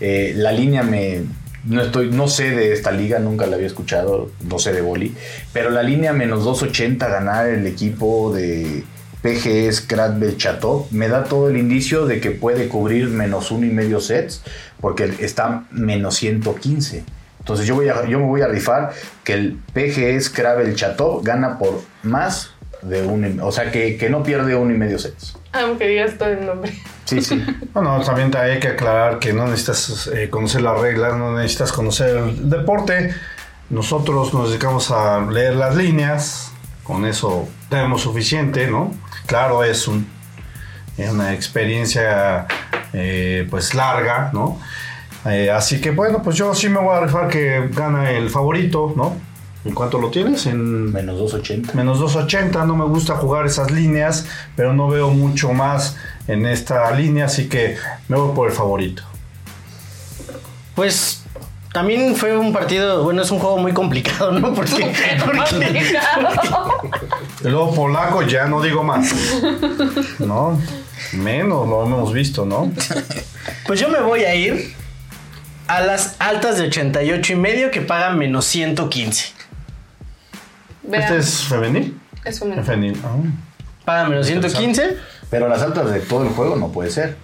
eh, 0.00 0.32
la 0.36 0.52
línea 0.52 0.84
me. 0.84 1.22
No, 1.66 1.82
estoy, 1.82 2.10
no 2.10 2.28
sé 2.28 2.50
de 2.50 2.72
esta 2.72 2.90
liga, 2.90 3.18
nunca 3.18 3.46
la 3.46 3.56
había 3.56 3.66
escuchado, 3.66 4.30
no 4.48 4.58
sé 4.58 4.72
de 4.72 4.82
boli. 4.82 5.14
Pero 5.52 5.70
la 5.70 5.82
línea 5.82 6.12
menos 6.12 6.44
280 6.44 7.08
ganar 7.08 7.48
el 7.48 7.66
equipo 7.66 8.34
de 8.34 8.84
PGS 9.22 9.80
Kratbel 9.80 10.36
Chateau 10.36 10.86
me 10.90 11.08
da 11.08 11.24
todo 11.24 11.48
el 11.48 11.56
indicio 11.56 12.04
de 12.04 12.20
que 12.20 12.30
puede 12.30 12.68
cubrir 12.68 13.08
menos 13.08 13.50
uno 13.50 13.64
y 13.64 13.70
medio 13.70 14.00
sets, 14.00 14.42
porque 14.80 15.14
está 15.20 15.64
menos 15.70 16.16
115. 16.16 17.02
Entonces 17.38 17.66
yo, 17.66 17.74
voy 17.74 17.88
a, 17.88 18.06
yo 18.06 18.20
me 18.20 18.26
voy 18.26 18.42
a 18.42 18.48
rifar 18.48 18.92
que 19.22 19.32
el 19.32 19.58
PGS 19.72 20.28
Kravel 20.28 20.74
Chateau 20.74 21.22
gana 21.22 21.58
por 21.58 21.80
más 22.02 22.50
de 22.82 23.06
un... 23.06 23.40
O 23.40 23.52
sea, 23.52 23.70
que, 23.70 23.96
que 23.96 24.10
no 24.10 24.22
pierde 24.22 24.54
uno 24.54 24.74
y 24.74 24.76
medio 24.76 24.98
sets. 24.98 25.36
Aunque 25.54 25.86
digas 25.86 26.18
todo 26.18 26.30
el 26.30 26.44
nombre. 26.44 26.74
Sí, 27.04 27.20
sí. 27.20 27.44
Bueno, 27.72 28.00
también 28.02 28.34
hay 28.36 28.58
que 28.58 28.68
aclarar 28.68 29.18
que 29.18 29.32
no 29.32 29.46
necesitas 29.46 30.08
eh, 30.08 30.28
conocer 30.30 30.62
las 30.62 30.80
reglas, 30.80 31.16
no 31.16 31.36
necesitas 31.36 31.72
conocer 31.72 32.16
el 32.16 32.50
deporte. 32.50 33.14
Nosotros 33.70 34.34
nos 34.34 34.50
dedicamos 34.50 34.90
a 34.90 35.20
leer 35.20 35.56
las 35.56 35.76
líneas, 35.76 36.52
con 36.82 37.04
eso 37.04 37.48
tenemos 37.68 38.02
suficiente, 38.02 38.66
¿no? 38.66 38.92
Claro, 39.26 39.64
es 39.64 39.88
un, 39.88 40.06
una 40.98 41.32
experiencia 41.32 42.46
eh, 42.92 43.46
pues 43.50 43.74
larga, 43.74 44.30
¿no? 44.32 44.60
Eh, 45.26 45.50
así 45.50 45.80
que 45.80 45.90
bueno, 45.90 46.22
pues 46.22 46.36
yo 46.36 46.54
sí 46.54 46.68
me 46.68 46.78
voy 46.80 46.96
a 46.96 47.00
rifar 47.00 47.28
que 47.28 47.68
gana 47.70 48.10
el 48.10 48.28
favorito, 48.28 48.92
¿no? 48.96 49.16
¿En 49.64 49.72
cuánto 49.74 49.98
lo 49.98 50.10
tienes? 50.10 50.44
En 50.46 50.92
Menos 50.92 51.18
280. 51.18 51.72
menos 51.74 51.98
280, 51.98 52.64
no 52.66 52.76
me 52.76 52.84
gusta 52.84 53.14
jugar 53.16 53.46
esas 53.46 53.70
líneas, 53.70 54.26
pero 54.56 54.74
no 54.74 54.88
veo 54.88 55.10
mucho 55.10 55.52
más 55.52 55.96
en 56.28 56.44
esta 56.46 56.90
línea, 56.92 57.24
así 57.26 57.48
que 57.48 57.76
me 58.08 58.16
voy 58.18 58.34
por 58.34 58.48
el 58.50 58.54
favorito. 58.54 59.02
Pues 60.74 61.22
también 61.72 62.14
fue 62.14 62.36
un 62.36 62.52
partido, 62.52 63.04
bueno, 63.04 63.22
es 63.22 63.30
un 63.30 63.38
juego 63.38 63.56
muy 63.58 63.72
complicado, 63.72 64.32
¿no? 64.32 64.52
Porque, 64.54 64.92
porque- 65.24 65.96
El 67.44 67.52
lobo 67.52 67.74
polaco 67.74 68.22
ya 68.22 68.46
no 68.46 68.60
digo 68.62 68.82
más. 68.84 69.12
No, 70.18 70.60
menos 71.14 71.68
lo 71.68 71.84
hemos 71.86 72.12
visto, 72.12 72.44
¿no? 72.44 72.70
pues 73.66 73.80
yo 73.80 73.88
me 73.88 74.00
voy 74.00 74.24
a 74.24 74.34
ir 74.34 74.74
a 75.66 75.80
las 75.80 76.16
altas 76.18 76.58
de 76.58 76.64
88 76.66 77.32
y 77.32 77.36
medio 77.36 77.70
que 77.70 77.80
pagan 77.80 78.18
menos 78.18 78.44
115. 78.46 79.32
Vean, 80.86 81.02
Este 81.02 81.16
es 81.18 81.44
femenil. 81.44 81.98
es 82.24 82.40
un 82.40 82.64
Femenil. 82.64 83.00
ah. 83.04 83.16
Pagan 83.84 84.10
menos 84.10 84.26
115. 84.26 84.96
Pero 85.30 85.48
las 85.48 85.60
altas 85.62 85.90
de 85.92 86.00
todo 86.00 86.22
el 86.24 86.30
juego 86.30 86.56
no 86.56 86.68
puede 86.72 86.90
ser. 86.90 87.16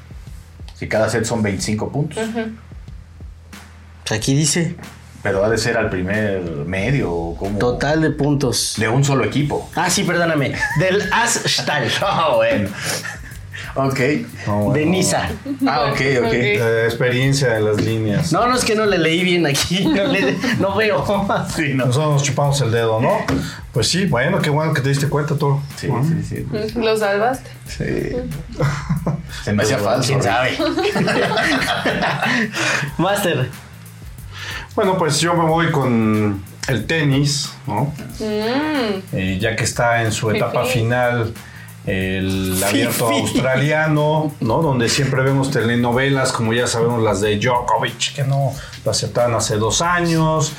Si 0.74 0.88
cada 0.88 1.08
set 1.08 1.24
son 1.24 1.42
25 1.42 1.90
puntos. 1.92 2.18
Pues 2.32 4.18
Aquí 4.18 4.34
dice 4.34 4.74
Pero 5.22 5.44
ha 5.44 5.48
de 5.50 5.56
ser 5.58 5.76
al 5.76 5.88
primer 5.90 6.40
medio 6.66 7.12
o 7.12 7.36
como... 7.36 7.58
total 7.58 8.00
de 8.02 8.10
puntos. 8.10 8.74
De 8.78 8.88
un 8.88 9.04
solo 9.04 9.24
equipo. 9.24 9.70
Ah, 9.76 9.88
sí, 9.90 10.02
perdóname. 10.04 10.54
Del 10.78 11.02
Astal. 11.12 11.88
Ah, 12.02 12.32
bueno. 12.36 12.68
Ok. 13.74 14.00
No, 14.46 14.56
bueno. 14.64 14.72
De 14.74 14.86
Nisa. 14.86 15.28
Ah, 15.66 15.86
ok, 15.90 16.00
ok. 16.18 16.26
Ok. 16.26 16.32
La 16.58 16.84
experiencia 16.84 17.48
de 17.54 17.60
las 17.60 17.80
líneas. 17.80 18.32
No, 18.32 18.46
no 18.46 18.56
es 18.56 18.64
que 18.64 18.74
no 18.74 18.86
le 18.86 18.98
leí 18.98 19.22
bien 19.24 19.46
aquí. 19.46 19.84
No, 19.86 20.04
le- 20.04 20.36
no 20.58 20.76
veo. 20.76 21.04
Sí, 21.54 21.72
no. 21.74 21.86
Nosotros 21.86 22.12
nos 22.14 22.22
chupamos 22.22 22.60
el 22.60 22.70
dedo, 22.70 23.00
¿no? 23.00 23.18
Pues 23.72 23.88
sí, 23.88 24.06
bueno, 24.06 24.40
qué 24.40 24.50
bueno 24.50 24.72
que 24.74 24.80
te 24.80 24.88
diste 24.88 25.08
cuenta 25.08 25.36
todo. 25.36 25.60
Sí, 25.76 25.88
sí, 26.02 26.22
sí. 26.22 26.46
Lo 26.80 26.96
salvaste. 26.96 27.50
Sí. 27.66 28.16
Se 29.44 29.52
me 29.52 29.62
hacía 29.62 29.78
falso. 29.78 30.08
¿Quién 30.08 30.22
sabe? 30.22 30.56
Master. 32.98 33.48
Bueno, 34.74 34.96
pues 34.98 35.20
yo 35.20 35.34
me 35.34 35.44
voy 35.44 35.70
con 35.70 36.42
el 36.68 36.86
tenis, 36.86 37.52
¿no? 37.66 37.92
Mm, 38.20 39.02
Eh, 39.12 39.38
ya 39.40 39.56
que 39.56 39.64
está 39.64 40.02
en 40.02 40.12
su 40.12 40.30
etapa 40.30 40.64
final 40.64 41.32
el 41.86 42.62
abierto 42.62 43.08
australiano, 43.08 44.32
¿no? 44.40 44.62
Donde 44.62 44.88
siempre 44.88 45.22
vemos 45.22 45.50
telenovelas, 45.50 46.32
como 46.32 46.52
ya 46.52 46.66
sabemos, 46.66 47.02
las 47.02 47.20
de 47.20 47.38
Djokovic, 47.38 48.14
que 48.14 48.24
no 48.24 48.52
lo 48.84 48.90
aceptaban 48.90 49.34
hace 49.34 49.56
dos 49.56 49.80
años. 49.82 50.52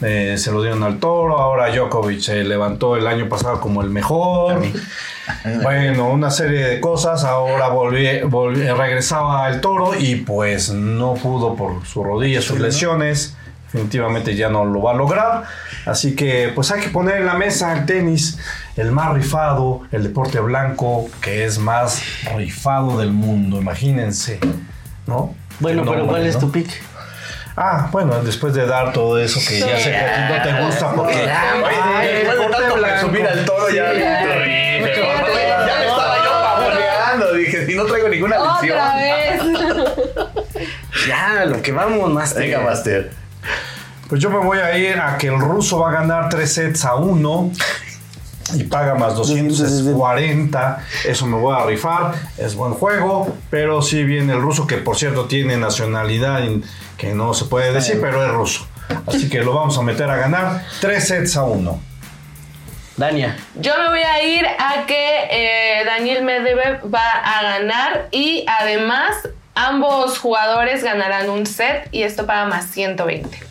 eh, 0.00 0.36
se 0.38 0.52
lo 0.52 0.62
dieron 0.62 0.84
al 0.84 0.98
toro, 1.00 1.38
ahora 1.38 1.74
Djokovic 1.74 2.20
se 2.20 2.44
levantó 2.44 2.94
el 2.96 3.06
año 3.08 3.28
pasado 3.28 3.60
como 3.60 3.82
el 3.82 3.90
mejor. 3.90 4.62
Bueno, 5.62 6.08
una 6.08 6.30
serie 6.30 6.64
de 6.66 6.80
cosas. 6.80 7.22
Ahora 7.24 7.68
volví, 7.68 8.06
volví- 8.22 8.74
regresaba 8.74 9.46
el 9.50 9.60
toro 9.60 9.92
y 9.94 10.14
pues 10.16 10.70
no 10.70 11.12
pudo 11.14 11.54
por 11.54 11.84
sus 11.84 12.02
rodillas, 12.02 12.44
sus 12.44 12.58
lesiones. 12.58 13.36
Definitivamente 13.72 14.34
ya 14.34 14.48
no 14.48 14.64
lo 14.64 14.80
va 14.82 14.92
a 14.92 14.94
lograr. 14.94 15.42
Así 15.86 16.16
que 16.16 16.52
pues 16.54 16.70
hay 16.70 16.80
que 16.80 16.88
poner 16.88 17.16
en 17.18 17.26
la 17.26 17.34
mesa 17.34 17.72
el 17.74 17.84
tenis, 17.86 18.38
el 18.76 18.92
más 18.92 19.12
rifado, 19.14 19.82
el 19.92 20.02
deporte 20.02 20.40
blanco, 20.40 21.08
que 21.20 21.44
es 21.44 21.58
más 21.58 22.02
rifado 22.34 22.98
del 22.98 23.10
mundo. 23.10 23.58
Imagínense, 23.60 24.40
¿no? 25.06 25.34
Bueno, 25.60 25.84
pero 25.86 26.06
¿cuál 26.06 26.26
es 26.26 26.34
¿no? 26.34 26.40
tu 26.40 26.50
pick? 26.52 26.68
Ah, 27.60 27.88
bueno, 27.90 28.22
después 28.22 28.54
de 28.54 28.64
dar 28.66 28.92
todo 28.92 29.18
eso 29.18 29.40
que 29.46 29.58
ya 29.58 29.76
sé 29.80 29.90
que 29.90 29.96
a 29.96 30.14
ti 30.14 30.32
no 30.32 30.42
te 30.56 30.64
gusta 30.64 30.92
porque... 30.92 31.24
Ya, 31.26 31.42
Ay, 31.66 31.74
ay, 31.82 32.08
el 32.08 32.26
deporte 32.28 32.52
tanto 32.56 32.76
blanco. 32.76 32.94
presumir 32.94 33.26
al 33.26 33.44
toro, 33.44 33.68
ya. 33.70 33.92
Sí, 33.92 33.98
ya. 33.98 34.06
Ya 35.66 35.78
me 35.78 35.86
estaba 35.86 36.16
yo 36.24 36.30
pavoneando. 36.30 37.32
Dije, 37.34 37.66
si 37.66 37.74
no 37.74 37.84
traigo 37.86 38.08
ninguna 38.08 38.38
Otra 38.40 38.94
lección. 38.96 39.52
vez. 39.52 39.68
Ya, 41.08 41.44
lo 41.46 41.62
que 41.62 41.72
vamos, 41.72 42.12
Master. 42.12 42.42
Venga, 42.42 42.60
Master. 42.60 43.10
Pues 44.08 44.22
yo 44.22 44.30
me 44.30 44.38
voy 44.38 44.58
a 44.58 44.76
ir 44.78 44.98
a 44.98 45.18
que 45.18 45.26
el 45.26 45.38
ruso 45.38 45.80
va 45.80 45.90
a 45.90 45.92
ganar 45.92 46.30
3 46.30 46.50
sets 46.50 46.84
a 46.86 46.94
1 46.94 47.52
y 48.54 48.64
paga 48.64 48.94
más 48.94 49.14
240. 49.14 50.84
Eso 51.04 51.26
me 51.26 51.36
voy 51.36 51.54
a 51.54 51.66
rifar. 51.66 52.14
Es 52.38 52.54
buen 52.54 52.72
juego, 52.72 53.36
pero 53.50 53.82
sí 53.82 54.04
viene 54.04 54.32
el 54.32 54.40
ruso, 54.40 54.66
que 54.66 54.78
por 54.78 54.96
cierto 54.96 55.26
tiene 55.26 55.58
nacionalidad 55.58 56.40
que 56.96 57.12
no 57.12 57.34
se 57.34 57.44
puede 57.44 57.72
decir, 57.72 57.98
pero 58.00 58.24
es 58.24 58.30
ruso. 58.32 58.66
Así 59.06 59.28
que 59.28 59.42
lo 59.42 59.54
vamos 59.54 59.76
a 59.76 59.82
meter 59.82 60.08
a 60.08 60.16
ganar 60.16 60.64
3 60.80 61.06
sets 61.06 61.36
a 61.36 61.44
1. 61.44 61.80
Dania. 62.96 63.36
Yo 63.56 63.76
me 63.78 63.90
voy 63.90 64.00
a 64.00 64.22
ir 64.24 64.46
a 64.46 64.86
que 64.86 65.28
eh, 65.30 65.84
Daniel 65.84 66.24
Medvedev 66.24 66.92
va 66.92 67.08
a 67.10 67.42
ganar 67.42 68.08
y 68.10 68.44
además 68.48 69.28
ambos 69.54 70.18
jugadores 70.18 70.82
ganarán 70.82 71.28
un 71.28 71.44
set 71.46 71.88
y 71.92 72.02
esto 72.04 72.26
paga 72.26 72.46
más 72.46 72.66
120. 72.70 73.47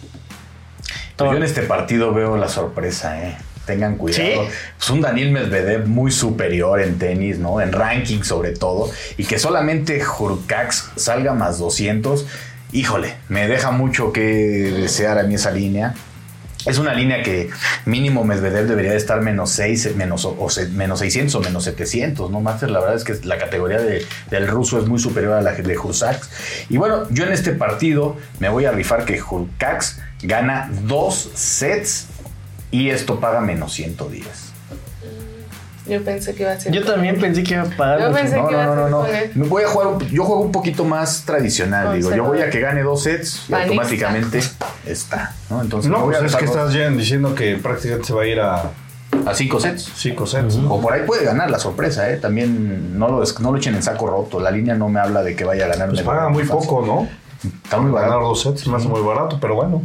Yo 1.20 1.34
en 1.34 1.44
este 1.44 1.64
partido 1.64 2.14
veo 2.14 2.38
la 2.38 2.48
sorpresa, 2.48 3.22
¿eh? 3.24 3.38
Tengan 3.66 3.98
cuidado. 3.98 4.24
¿Sí? 4.24 4.52
Pues 4.78 4.90
un 4.90 5.02
Daniel 5.02 5.32
Medvedev 5.32 5.88
muy 5.88 6.12
superior 6.12 6.80
en 6.80 6.98
tenis, 6.98 7.38
¿no? 7.38 7.60
En 7.60 7.74
ranking 7.74 8.24
sobre 8.24 8.52
todo. 8.52 8.90
Y 9.18 9.26
que 9.26 9.40
solamente 9.40 10.02
Hurkacz 10.02 10.92
salga 10.96 11.34
más 11.34 11.58
200. 11.60 12.26
Híjole, 12.72 13.16
me 13.30 13.48
deja 13.48 13.72
mucho 13.72 14.14
que 14.14 14.22
desear 14.22 15.18
a 15.20 15.24
mí 15.24 15.36
esa 15.36 15.52
línea. 15.52 15.96
Es 16.68 16.78
una 16.78 16.94
línea 16.94 17.24
que 17.24 17.50
mínimo 17.86 18.24
Medvedev 18.24 18.68
debería 18.68 18.92
de 18.92 18.98
estar 18.98 19.22
menos 19.22 19.52
6, 19.52 19.96
menos, 19.96 20.26
o, 20.26 20.48
menos 20.74 21.00
600 21.00 21.36
o 21.36 21.40
menos 21.42 21.64
700, 21.64 22.30
¿no? 22.32 22.42
Master, 22.42 22.70
la 22.70 22.80
verdad 22.80 22.96
es 22.96 23.04
que 23.04 23.16
la 23.26 23.38
categoría 23.38 23.80
de- 23.80 24.06
del 24.30 24.48
ruso 24.48 24.80
es 24.80 24.86
muy 24.88 25.00
superior 25.00 25.34
a 25.34 25.42
la 25.42 25.54
de 25.54 25.78
Hurkacz. 25.78 26.30
Y 26.70 26.78
bueno, 26.78 27.08
yo 27.10 27.24
en 27.26 27.32
este 27.32 27.52
partido 27.54 28.18
me 28.40 28.50
voy 28.50 28.66
a 28.66 28.72
rifar 28.72 29.06
que 29.06 29.22
Hurkacz 29.22 30.00
gana 30.22 30.70
dos 30.84 31.30
sets 31.36 32.08
y 32.72 32.90
esto 32.90 33.20
paga 33.20 33.40
menos 33.42 33.74
110. 33.74 34.47
Yo 35.88 36.04
pensé 36.04 36.34
que 36.36 36.44
iba 36.44 36.52
a 36.52 36.60
ser. 36.60 36.72
Yo 36.72 36.84
también 36.84 37.20
pensé 37.20 37.44
que 37.44 37.54
iba 37.54 37.64
a 37.64 37.66
pagar. 37.66 38.00
Yo 38.02 38.12
pensé- 38.14 38.36
No, 38.38 38.48
que 38.48 38.56
no, 38.56 38.76
no, 38.76 38.86
a 38.86 38.90
no, 38.90 39.06
no. 39.36 39.46
voy 39.46 39.64
a 39.64 39.68
jugar, 39.68 40.06
yo 40.08 40.24
juego 40.24 40.42
un 40.42 40.52
poquito 40.52 40.84
más 40.86 41.24
tradicional, 41.26 41.96
digo. 41.96 42.14
Yo 42.16 42.24
voy 42.26 42.42
a 42.42 42.50
que 42.50 42.60
gane 42.60 42.84
dos 42.84 43.04
sets 43.04 43.46
y 43.48 43.52
Panista. 43.52 43.74
automáticamente 43.74 44.42
está, 44.86 45.34
¿no? 45.50 45.62
Entonces 45.62 45.90
No, 45.92 46.04
pues 46.06 46.22
es 46.22 46.36
que 46.36 46.46
estás 46.46 46.74
ya 46.74 46.90
diciendo 46.90 47.34
que 47.36 47.56
prácticamente 47.58 48.08
se 48.08 48.14
va 48.14 48.22
a 48.24 48.28
ir 48.28 48.40
a 48.40 48.64
A 49.26 49.34
cinco 49.34 49.60
sets. 49.60 49.90
Cinco 49.96 50.26
sets. 50.28 50.58
O 50.70 50.80
por 50.82 50.94
ahí 50.94 51.02
puede 51.06 51.24
ganar 51.26 51.50
la 51.50 51.60
sorpresa, 51.60 52.10
¿eh? 52.12 52.18
También 52.18 52.98
no 53.00 53.08
lo, 53.08 53.24
no 53.40 53.52
lo 53.52 53.58
echen 53.58 53.74
en 53.76 53.82
saco 53.84 54.08
roto. 54.08 54.40
La 54.40 54.52
línea 54.52 54.76
no 54.76 54.90
me 54.90 55.00
habla 55.00 55.24
de 55.24 55.36
que 55.36 55.44
vaya 55.46 55.66
a 55.66 55.68
ganar. 55.70 55.90
Pues 55.90 56.02
paga 56.02 56.30
muy 56.30 56.44
fácil. 56.44 56.68
poco, 56.70 56.86
¿no? 56.86 57.08
Está 57.64 57.78
muy 57.78 57.92
Ganar 57.94 58.10
barato. 58.10 58.28
dos 58.28 58.42
sets 58.42 58.68
me 58.68 58.78
hace 58.78 58.88
muy 58.88 59.02
barato, 59.02 59.38
pero 59.40 59.56
bueno. 59.56 59.82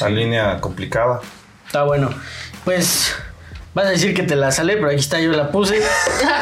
La 0.00 0.08
línea 0.08 0.60
complicada. 0.60 1.20
Está 1.66 1.84
bueno. 1.84 2.10
Pues 2.64 3.14
vas 3.74 3.86
a 3.86 3.90
decir 3.90 4.14
que 4.14 4.22
te 4.22 4.36
la 4.36 4.50
sale, 4.52 4.74
pero 4.76 4.88
aquí 4.88 5.00
está, 5.00 5.20
yo 5.20 5.30
la 5.32 5.50
puse. 5.50 5.76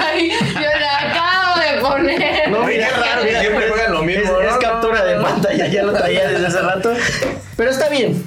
Ay, 0.05 0.31
yo 0.55 0.61
la 0.81 0.99
acabo 1.11 1.61
de 1.61 1.81
poner. 1.81 2.49
No, 2.51 2.65
mira, 2.65 2.89
qué 2.89 2.95
raro 3.01 3.21
que 3.23 3.27
mira, 3.29 3.41
siempre 3.41 3.69
juegan 3.69 3.93
lo 3.93 4.03
mismo, 4.03 4.23
Es, 4.25 4.31
¿no? 4.31 4.41
es 4.41 4.57
captura 4.59 5.05
de 5.05 5.21
pantalla, 5.21 5.67
ya 5.67 5.83
lo 5.83 5.93
traía 5.93 6.29
desde 6.29 6.47
hace 6.47 6.61
rato. 6.61 6.93
Pero 7.57 7.71
está 7.71 7.89
bien. 7.89 8.23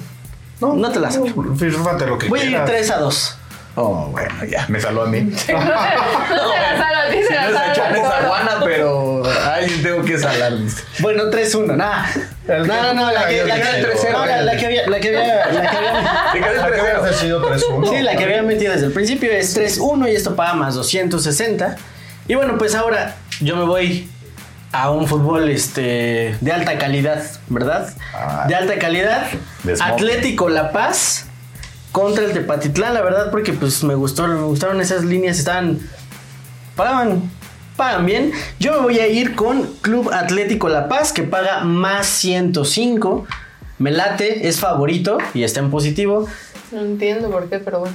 No, 0.60 0.74
no 0.74 0.90
te 0.90 0.98
la 1.00 1.10
saco. 1.10 1.26
Fíjate 1.56 2.06
lo 2.06 2.18
que 2.18 2.28
Voy 2.28 2.40
a 2.40 2.44
ir 2.44 2.48
quieras. 2.50 2.66
3 2.70 2.90
a 2.92 2.98
2. 2.98 3.38
Oh, 3.78 4.06
bueno, 4.10 4.32
ya, 4.48 4.64
me 4.68 4.80
saló 4.80 5.02
a 5.02 5.06
mí. 5.06 5.20
No 5.30 5.38
se 5.38 5.52
la 5.52 6.76
salvo, 6.78 7.00
a 7.06 7.10
ti 7.10 7.22
se 7.22 7.34
la 7.34 7.50
No 7.50 7.58
se 7.58 7.72
esa 7.72 8.10
salvo. 8.10 8.28
guana, 8.28 8.60
pero 8.64 9.22
alguien 9.52 9.82
tengo 9.82 10.02
que 10.02 10.18
salar. 10.18 10.52
Bueno, 11.00 11.24
3-1, 11.24 11.76
nada. 11.76 12.08
El 12.48 12.66
No, 12.66 12.82
no, 12.82 12.94
no, 12.94 13.10
la 13.10 13.26
que, 13.26 13.44
la 13.44 13.54
que, 13.56 14.12
la, 14.12 14.42
la 14.42 14.56
que 14.56 14.66
había, 14.66 14.86
la 14.88 15.00
que 15.00 15.08
había, 15.08 15.50
la 15.50 15.70
que 15.70 15.76
había, 16.38 17.00
decidido 17.02 17.42
3-1. 17.42 17.90
sí, 17.90 18.02
la 18.02 18.16
que 18.16 18.24
había 18.24 18.42
metido 18.42 18.72
desde 18.72 18.86
el 18.86 18.92
principio 18.92 19.32
es 19.32 19.56
3-1 19.56 20.12
y 20.12 20.14
esto 20.14 20.36
paga 20.36 20.54
más 20.54 20.74
260. 20.74 21.76
Y 22.28 22.34
bueno, 22.34 22.56
pues 22.58 22.74
ahora 22.74 23.16
yo 23.40 23.56
me 23.56 23.64
voy 23.64 24.08
a 24.72 24.90
un 24.90 25.06
fútbol 25.06 25.48
este 25.48 26.36
de 26.40 26.52
alta 26.52 26.78
calidad, 26.78 27.22
¿verdad? 27.48 27.92
Ah. 28.14 28.44
de 28.46 28.54
alta 28.54 28.78
calidad. 28.78 29.26
Atlético 29.80 30.48
La 30.48 30.70
Paz 30.70 31.26
contra 31.90 32.24
el 32.24 32.32
Tepatitlán, 32.32 32.94
la 32.94 33.02
verdad, 33.02 33.30
porque 33.30 33.52
pues 33.52 33.82
me 33.82 33.94
gustó, 33.94 34.26
me 34.28 34.42
gustaron 34.42 34.80
esas 34.80 35.04
líneas, 35.04 35.38
estaban 35.38 35.80
pagaban 36.76 37.30
pagan 37.76 38.06
bien. 38.06 38.32
Yo 38.58 38.72
me 38.72 38.78
voy 38.80 38.98
a 39.00 39.06
ir 39.06 39.34
con 39.34 39.64
Club 39.82 40.10
Atlético 40.12 40.68
La 40.68 40.88
Paz 40.88 41.12
que 41.12 41.22
paga 41.22 41.60
más 41.64 42.06
105. 42.06 43.26
Me 43.78 43.90
late, 43.90 44.48
es 44.48 44.58
favorito 44.60 45.18
y 45.34 45.42
está 45.44 45.60
en 45.60 45.70
positivo. 45.70 46.26
No 46.72 46.80
entiendo 46.80 47.30
por 47.30 47.48
qué, 47.48 47.58
pero 47.58 47.80
bueno. 47.80 47.94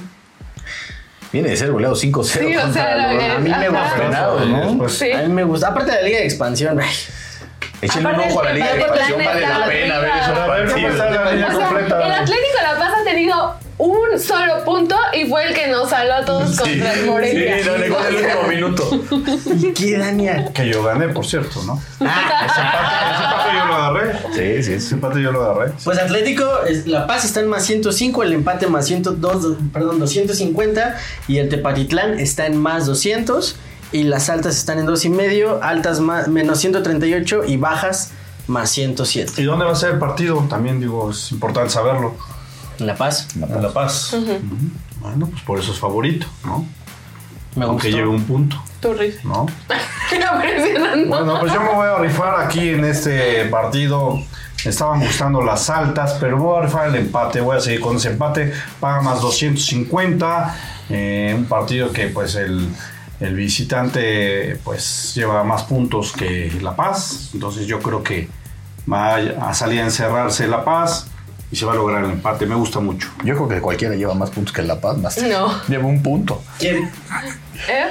Viene 1.32 1.48
de 1.48 1.56
ser 1.56 1.72
goleado 1.72 1.94
5-0. 1.96 2.24
Sí, 2.24 2.56
o 2.56 2.60
contra 2.60 2.72
sea, 2.72 3.34
A 3.36 3.38
mí 3.38 3.48
me. 3.48 3.88
Frenados, 3.96 4.46
¿no? 4.48 4.66
Después- 4.68 4.92
Sí. 4.98 5.10
A 5.12 5.22
mí 5.22 5.28
me 5.32 5.44
gusta. 5.44 5.68
Aparte 5.68 5.90
de 5.90 5.96
la 5.96 6.02
Liga 6.06 6.18
de 6.18 6.24
Expansión, 6.26 6.78
ay, 6.80 6.90
Échenle 7.80 8.10
un 8.10 8.20
ojo 8.20 8.40
a 8.40 8.44
la 8.44 8.52
Liga 8.52 8.72
de 8.74 8.80
Expansión, 8.80 9.20
vale 9.24 9.40
la 9.40 9.66
pena 9.66 9.98
ver 9.98 10.10
esos 10.22 10.38
A 10.38 10.46
ver, 10.46 10.70
¿cómo 10.72 10.88
está 10.88 11.10
la 11.10 11.22
partidos. 11.24 11.50
el 12.04 12.12
Atlético 12.12 12.58
La 12.62 12.71
Un 13.78 14.18
solo 14.20 14.64
punto 14.64 14.94
y 15.12 15.26
fue 15.26 15.48
el 15.48 15.54
que 15.54 15.66
nos 15.66 15.90
salvó 15.90 16.12
a 16.12 16.24
todos 16.24 16.56
contra 16.56 16.92
el 16.92 17.06
Morelia. 17.06 17.58
Sí, 17.58 17.68
no, 17.68 17.76
le 17.76 17.86
el 17.86 17.92
último 17.92 18.42
minuto. 18.48 18.90
¿y 19.60 19.72
qué, 19.72 19.98
Dania? 19.98 20.52
Que 20.52 20.68
yo 20.68 20.84
gané, 20.84 21.08
por 21.08 21.26
cierto, 21.26 21.62
¿no? 21.64 21.82
Ah, 22.00 22.46
Ese 22.46 22.60
empate, 22.60 23.58
yo 23.58 23.66
lo 23.66 23.74
agarré. 23.74 24.18
Sí, 24.34 24.62
sí, 24.62 24.72
Ese 24.74 24.94
empate 24.94 25.20
yo 25.22 25.32
lo 25.32 25.42
agarré. 25.42 25.72
Pues 25.82 25.98
Atlético, 25.98 26.44
La 26.86 27.06
Paz 27.06 27.24
está 27.24 27.40
en 27.40 27.48
más 27.48 27.64
105, 27.64 28.22
el 28.22 28.32
empate 28.34 28.66
más 28.68 28.86
102, 28.86 29.56
perdón, 29.72 29.98
250 29.98 30.96
y 31.26 31.38
el 31.38 31.48
Tepatitlán 31.48 32.20
está 32.20 32.46
en 32.46 32.56
más 32.56 32.86
200 32.86 33.56
y 33.90 34.04
las 34.04 34.30
altas 34.30 34.56
están 34.56 34.78
en 34.78 34.86
dos 34.86 35.04
y 35.04 35.08
medio, 35.10 35.62
altas 35.62 36.00
más, 36.00 36.28
menos 36.28 36.58
138 36.60 37.42
y 37.46 37.56
bajas 37.56 38.12
más 38.46 38.70
107. 38.70 39.32
¿Y 39.38 39.44
dónde 39.44 39.64
va 39.64 39.72
a 39.72 39.76
ser 39.76 39.92
el 39.94 39.98
partido? 39.98 40.44
También 40.48 40.80
digo, 40.80 41.10
es 41.10 41.30
importante 41.32 41.70
saberlo. 41.70 42.14
En 42.78 42.86
La 42.86 42.94
Paz, 42.96 43.28
En 43.34 43.62
La 43.62 43.70
Paz. 43.72 44.14
Bueno, 45.00 45.26
pues 45.26 45.42
por 45.42 45.58
eso 45.58 45.72
es 45.72 45.78
favorito, 45.78 46.26
¿no? 46.44 46.64
me 47.56 47.64
Aunque 47.66 47.88
gustó. 47.88 47.96
lleve 47.98 48.08
un 48.08 48.22
punto, 48.24 48.62
Tu 48.80 48.92
risa. 48.94 49.20
¿no? 49.24 49.46
Bueno, 51.08 51.38
pues 51.40 51.52
yo 51.52 51.60
me 51.60 51.70
voy 51.74 51.86
a 51.86 51.98
rifar 51.98 52.40
aquí 52.40 52.68
en 52.70 52.84
este 52.84 53.46
partido. 53.46 54.18
Me 54.64 54.70
estaban 54.70 55.00
gustando 55.00 55.42
las 55.42 55.68
altas, 55.70 56.16
pero 56.20 56.36
voy 56.38 56.58
a 56.60 56.66
rifar 56.66 56.88
el 56.88 56.94
empate. 56.96 57.40
Voy 57.40 57.56
a 57.56 57.60
seguir 57.60 57.80
con 57.80 57.96
ese 57.96 58.10
empate. 58.10 58.52
Paga 58.80 59.00
más 59.02 59.20
250. 59.20 60.54
eh, 60.90 61.34
un 61.36 61.46
partido 61.46 61.90
que 61.92 62.08
pues 62.08 62.34
el, 62.34 62.68
el 63.20 63.34
visitante 63.34 64.58
pues 64.64 65.12
lleva 65.14 65.42
más 65.44 65.62
puntos 65.64 66.12
que 66.12 66.52
La 66.62 66.76
Paz. 66.76 67.30
Entonces 67.34 67.66
yo 67.66 67.80
creo 67.80 68.02
que 68.02 68.28
va 68.90 69.16
a 69.16 69.54
salir 69.54 69.80
a 69.80 69.84
encerrarse 69.84 70.46
La 70.46 70.64
Paz 70.64 71.06
y 71.52 71.56
se 71.56 71.66
va 71.66 71.72
a 71.72 71.76
lograr 71.76 72.02
el 72.02 72.10
empate. 72.12 72.46
Me 72.46 72.54
gusta 72.54 72.80
mucho. 72.80 73.10
Yo 73.22 73.34
creo 73.36 73.46
que 73.46 73.60
cualquiera 73.60 73.94
lleva 73.94 74.14
más 74.14 74.30
puntos 74.30 74.54
que 74.54 74.62
La 74.62 74.80
Paz. 74.80 74.96
Más. 74.96 75.22
No. 75.22 75.52
Lleva 75.68 75.84
un 75.84 76.02
punto. 76.02 76.42
¿Quién? 76.58 76.90
¿Eh? 77.68 77.88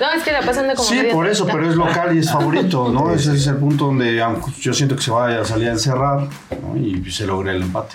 No, 0.00 0.10
es 0.12 0.22
que 0.22 0.32
La 0.32 0.40
Paz 0.40 0.56
anda 0.56 0.74
como 0.74 0.88
Sí, 0.88 1.02
por 1.12 1.28
eso, 1.28 1.46
pero 1.46 1.68
es 1.68 1.76
local 1.76 2.16
y 2.16 2.20
es 2.20 2.32
favorito, 2.32 2.88
¿no? 2.88 3.12
Ese 3.12 3.34
es 3.34 3.46
el 3.46 3.56
punto 3.56 3.86
donde 3.86 4.24
yo 4.58 4.72
siento 4.72 4.96
que 4.96 5.02
se 5.02 5.10
vaya 5.10 5.42
a 5.42 5.44
salir 5.44 5.68
a 5.68 5.72
encerrar 5.72 6.28
¿no? 6.62 6.76
y 6.76 7.04
se 7.12 7.26
logre 7.26 7.54
el 7.54 7.62
empate. 7.62 7.94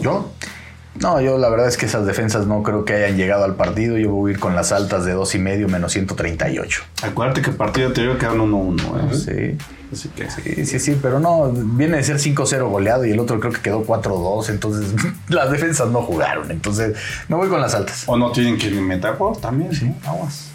¿Yo? 0.00 0.30
No, 1.00 1.20
yo 1.20 1.38
la 1.38 1.48
verdad 1.48 1.68
es 1.68 1.76
que 1.76 1.86
esas 1.86 2.06
defensas 2.06 2.46
no 2.46 2.62
creo 2.62 2.84
que 2.84 2.94
hayan 2.94 3.16
llegado 3.16 3.44
al 3.44 3.54
partido. 3.54 3.98
Yo 3.98 4.10
voy 4.10 4.30
a 4.30 4.34
ir 4.34 4.40
con 4.40 4.54
las 4.54 4.72
altas 4.72 5.04
de 5.04 5.12
dos 5.12 5.34
y 5.34 5.38
medio 5.38 5.68
menos 5.68 5.92
138. 5.92 6.82
Acuérdate 7.02 7.42
que 7.42 7.50
el 7.50 7.56
partido 7.56 7.88
anterior 7.88 8.18
quedaron 8.18 8.50
1-1, 8.52 8.80
¿eh? 8.80 9.58
Sí. 9.58 9.66
Así 9.92 10.08
que 10.08 10.28
Sí, 10.30 10.66
sí, 10.66 10.78
sí, 10.80 10.98
pero 11.00 11.20
no, 11.20 11.50
viene 11.52 11.98
de 11.98 12.02
ser 12.04 12.16
5-0 12.16 12.68
goleado 12.68 13.04
y 13.04 13.12
el 13.12 13.20
otro 13.20 13.38
creo 13.38 13.52
que 13.52 13.60
quedó 13.60 13.84
4-2, 13.84 14.48
entonces 14.50 14.92
las 15.28 15.50
defensas 15.50 15.88
no 15.90 16.02
jugaron, 16.02 16.50
entonces 16.50 16.96
me 17.28 17.36
voy 17.36 17.48
con 17.48 17.60
las 17.60 17.72
altas. 17.74 18.02
O 18.06 18.16
no 18.16 18.32
tienen 18.32 18.58
que 18.58 18.68
meter 18.70 19.14
gol 19.14 19.38
también, 19.40 19.72
sí, 19.72 19.92
aguas. 20.04 20.50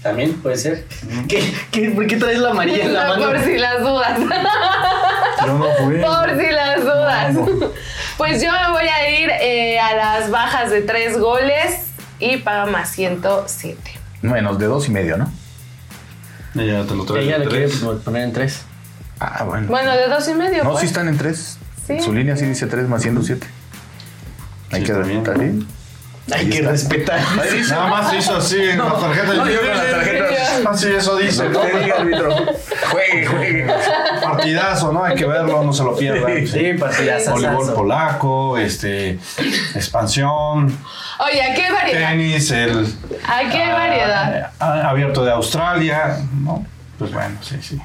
También 0.00 0.34
puede 0.34 0.56
ser. 0.56 0.86
¿Qué, 1.28 1.42
qué, 1.72 1.90
por 1.90 2.06
qué 2.06 2.16
traes 2.16 2.38
la 2.38 2.50
amarilla 2.50 2.84
en 2.84 2.94
la 2.94 3.04
No, 3.16 3.16
mano? 3.16 3.32
por 3.32 3.44
si 3.44 3.58
las 3.58 3.80
dudas. 3.80 4.18
Yo 5.44 5.58
no 5.58 5.64
fui. 5.84 5.96
Por 6.00 6.40
si 6.40 6.50
las 6.52 6.80
dudas. 6.80 7.34
No, 7.34 7.46
no. 7.46 7.66
Pues 8.18 8.42
yo 8.42 8.50
me 8.52 8.70
voy 8.72 8.88
a 8.88 9.10
ir 9.20 9.30
eh, 9.30 9.78
a 9.78 9.94
las 9.94 10.30
bajas 10.30 10.70
de 10.70 10.82
tres 10.82 11.18
goles 11.18 11.86
y 12.18 12.36
paga 12.38 12.66
más 12.66 12.90
107. 12.90 13.78
Menos 14.22 14.58
de 14.58 14.66
dos 14.66 14.88
y 14.88 14.90
medio, 14.90 15.16
¿no? 15.16 15.30
Ya 16.54 16.84
te 16.84 16.94
lo 16.94 17.04
traigo. 17.04 17.16
Ella 17.28 17.38
le 17.38 17.46
quiere 17.46 17.68
tres. 17.68 17.80
poner 18.04 18.22
en 18.24 18.32
tres. 18.32 18.62
Ah, 19.20 19.44
bueno. 19.44 19.68
Bueno, 19.68 19.96
de 19.96 20.08
dos 20.08 20.28
y 20.28 20.34
medio. 20.34 20.64
no, 20.64 20.70
pues. 20.70 20.80
sí 20.80 20.86
están 20.86 21.08
en 21.08 21.16
tres. 21.16 21.58
Sí. 21.86 22.00
Su 22.00 22.12
línea 22.12 22.36
sí 22.36 22.44
dice 22.44 22.66
3 22.66 22.86
más 22.86 23.00
107. 23.02 23.46
Hay 24.72 24.80
Sí, 24.80 24.86
que 24.86 24.92
bien. 24.98 25.66
Hay 26.32 26.50
que 26.50 26.62
respetar. 26.62 27.20
Ahí 27.40 27.58
dice. 27.58 27.72
Nada 27.72 27.86
más 27.88 28.12
hizo 28.14 28.36
así 28.36 28.60
en 28.60 28.78
la 28.78 28.94
tarjeta. 28.94 29.34
no, 29.34 29.48
yo 29.48 29.60
con 29.60 29.68
la 29.68 29.90
tarjeta. 29.90 30.24
Ah, 30.66 30.76
sí, 30.76 30.88
eso 30.94 31.16
dice. 31.16 31.44
Que 31.48 31.78
diga 31.78 31.96
árbitro. 32.00 32.34
Juegue, 32.90 33.26
juegue. 33.26 33.66
Partidazo, 34.22 34.92
¿no? 34.92 35.04
Hay 35.04 35.14
que 35.14 35.26
verlo, 35.26 35.62
no 35.62 35.72
se 35.72 35.84
lo 35.84 35.96
pierdan. 35.96 36.46
Sí, 36.46 36.74
partidazo. 36.78 37.32
Voleibol 37.32 37.74
polaco, 37.74 38.58
este, 38.58 39.18
expansión, 39.74 40.76
Oye, 41.20 41.42
¿a 41.42 41.54
qué 41.54 41.72
variedad? 41.72 42.10
tenis, 42.10 42.50
el 42.50 42.86
¿A 43.26 43.40
qué 43.50 43.72
variedad? 43.72 44.50
ah, 44.60 44.88
abierto 44.90 45.24
de 45.24 45.32
Australia, 45.32 46.18
¿no? 46.44 46.64
Pues 46.98 47.12
bueno, 47.12 47.36
sí, 47.40 47.56
sí. 47.60 47.78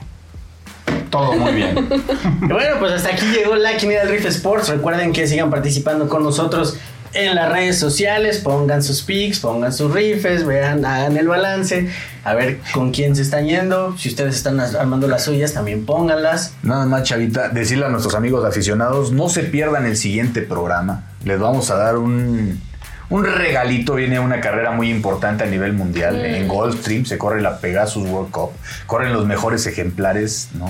Todo 1.09 1.33
muy 1.33 1.53
bien. 1.53 1.89
Bueno, 2.41 2.75
pues 2.79 2.91
hasta 2.93 3.09
aquí 3.09 3.25
llegó 3.27 3.55
la 3.55 3.77
quiniela 3.77 4.03
del 4.03 4.11
Riff 4.11 4.25
Sports. 4.25 4.69
Recuerden 4.69 5.13
que 5.13 5.25
sigan 5.27 5.49
participando 5.49 6.07
con 6.09 6.23
nosotros 6.23 6.77
en 7.13 7.35
las 7.35 7.51
redes 7.51 7.79
sociales. 7.79 8.39
Pongan 8.39 8.83
sus 8.83 9.01
pics, 9.01 9.39
pongan 9.39 9.73
sus 9.73 9.93
rifes, 9.93 10.45
vean, 10.45 10.85
hagan 10.85 11.17
el 11.17 11.27
balance. 11.27 11.89
A 12.23 12.33
ver 12.33 12.59
con 12.73 12.91
quién 12.91 13.15
se 13.15 13.21
están 13.21 13.45
yendo. 13.45 13.97
Si 13.97 14.09
ustedes 14.09 14.35
están 14.35 14.59
armando 14.59 15.07
las 15.07 15.23
suyas, 15.23 15.53
también 15.53 15.85
pónganlas. 15.85 16.53
Nada 16.63 16.85
más, 16.85 17.03
Chavita, 17.03 17.49
decirle 17.49 17.85
a 17.85 17.89
nuestros 17.89 18.15
amigos 18.15 18.45
aficionados, 18.45 19.11
no 19.11 19.29
se 19.29 19.43
pierdan 19.43 19.85
el 19.85 19.97
siguiente 19.97 20.41
programa. 20.41 21.03
Les 21.25 21.39
vamos 21.39 21.69
a 21.71 21.75
dar 21.75 21.97
un, 21.97 22.61
un 23.09 23.25
regalito. 23.25 23.95
Viene 23.95 24.19
una 24.19 24.41
carrera 24.41 24.71
muy 24.71 24.89
importante 24.89 25.43
a 25.43 25.47
nivel 25.47 25.73
mundial. 25.73 26.23
En 26.25 26.47
Gulfstream 26.47 27.05
se 27.05 27.17
corre 27.17 27.41
la 27.41 27.59
Pegasus 27.59 28.07
World 28.07 28.31
Cup. 28.31 28.51
Corren 28.85 29.13
los 29.13 29.25
mejores 29.25 29.65
ejemplares, 29.65 30.49
¿no? 30.53 30.67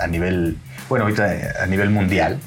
A 0.00 0.06
nivel, 0.06 0.56
bueno, 0.88 1.04
ahorita 1.04 1.54
a 1.62 1.66
nivel 1.66 1.90
mundial. 1.90 2.38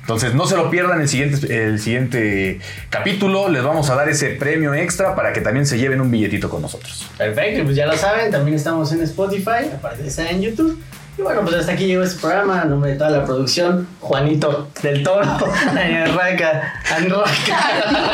Entonces, 0.00 0.34
no 0.34 0.46
se 0.46 0.56
lo 0.56 0.70
pierdan 0.70 1.00
el 1.00 1.08
siguiente, 1.08 1.66
el 1.66 1.80
siguiente 1.80 2.60
capítulo. 2.90 3.48
Les 3.48 3.62
vamos 3.62 3.88
a 3.90 3.94
dar 3.94 4.08
ese 4.08 4.30
premio 4.30 4.74
extra 4.74 5.14
para 5.14 5.32
que 5.32 5.40
también 5.40 5.66
se 5.66 5.78
lleven 5.78 6.00
un 6.00 6.10
billetito 6.10 6.50
con 6.50 6.62
nosotros. 6.62 7.10
Perfecto, 7.16 7.60
y 7.60 7.64
pues 7.64 7.76
ya 7.76 7.86
lo 7.86 7.96
saben, 7.96 8.30
también 8.30 8.56
estamos 8.56 8.92
en 8.92 9.02
Spotify, 9.02 9.70
aparte 9.74 10.02
de 10.02 10.08
estar 10.08 10.26
en 10.26 10.42
YouTube. 10.42 10.82
Y 11.16 11.22
bueno, 11.22 11.42
pues 11.42 11.54
hasta 11.54 11.72
aquí 11.72 11.86
llegó 11.86 12.02
este 12.02 12.20
programa, 12.20 12.60
a 12.60 12.64
nombre 12.64 12.90
de 12.90 12.96
toda 12.96 13.10
la 13.10 13.24
producción, 13.24 13.86
Juanito 14.00 14.68
del 14.82 15.04
Toro, 15.04 15.24
Daniel 15.74 16.12
Raca, 16.12 16.74
Anroca, 16.92 17.30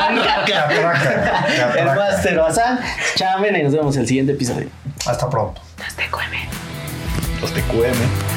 Anroca, 0.06 0.68
el. 1.78 1.86
Master 1.86 2.38
Bazán, 2.38 2.78
Chamen, 3.16 3.56
y 3.56 3.62
nos 3.62 3.72
vemos 3.72 3.96
en 3.96 4.02
el 4.02 4.08
siguiente 4.08 4.32
episodio. 4.32 4.68
Hasta 5.06 5.30
pronto. 5.30 5.62
Los 5.78 6.08
comen. 6.10 6.48
Los 7.40 7.52
TQM. 7.54 8.29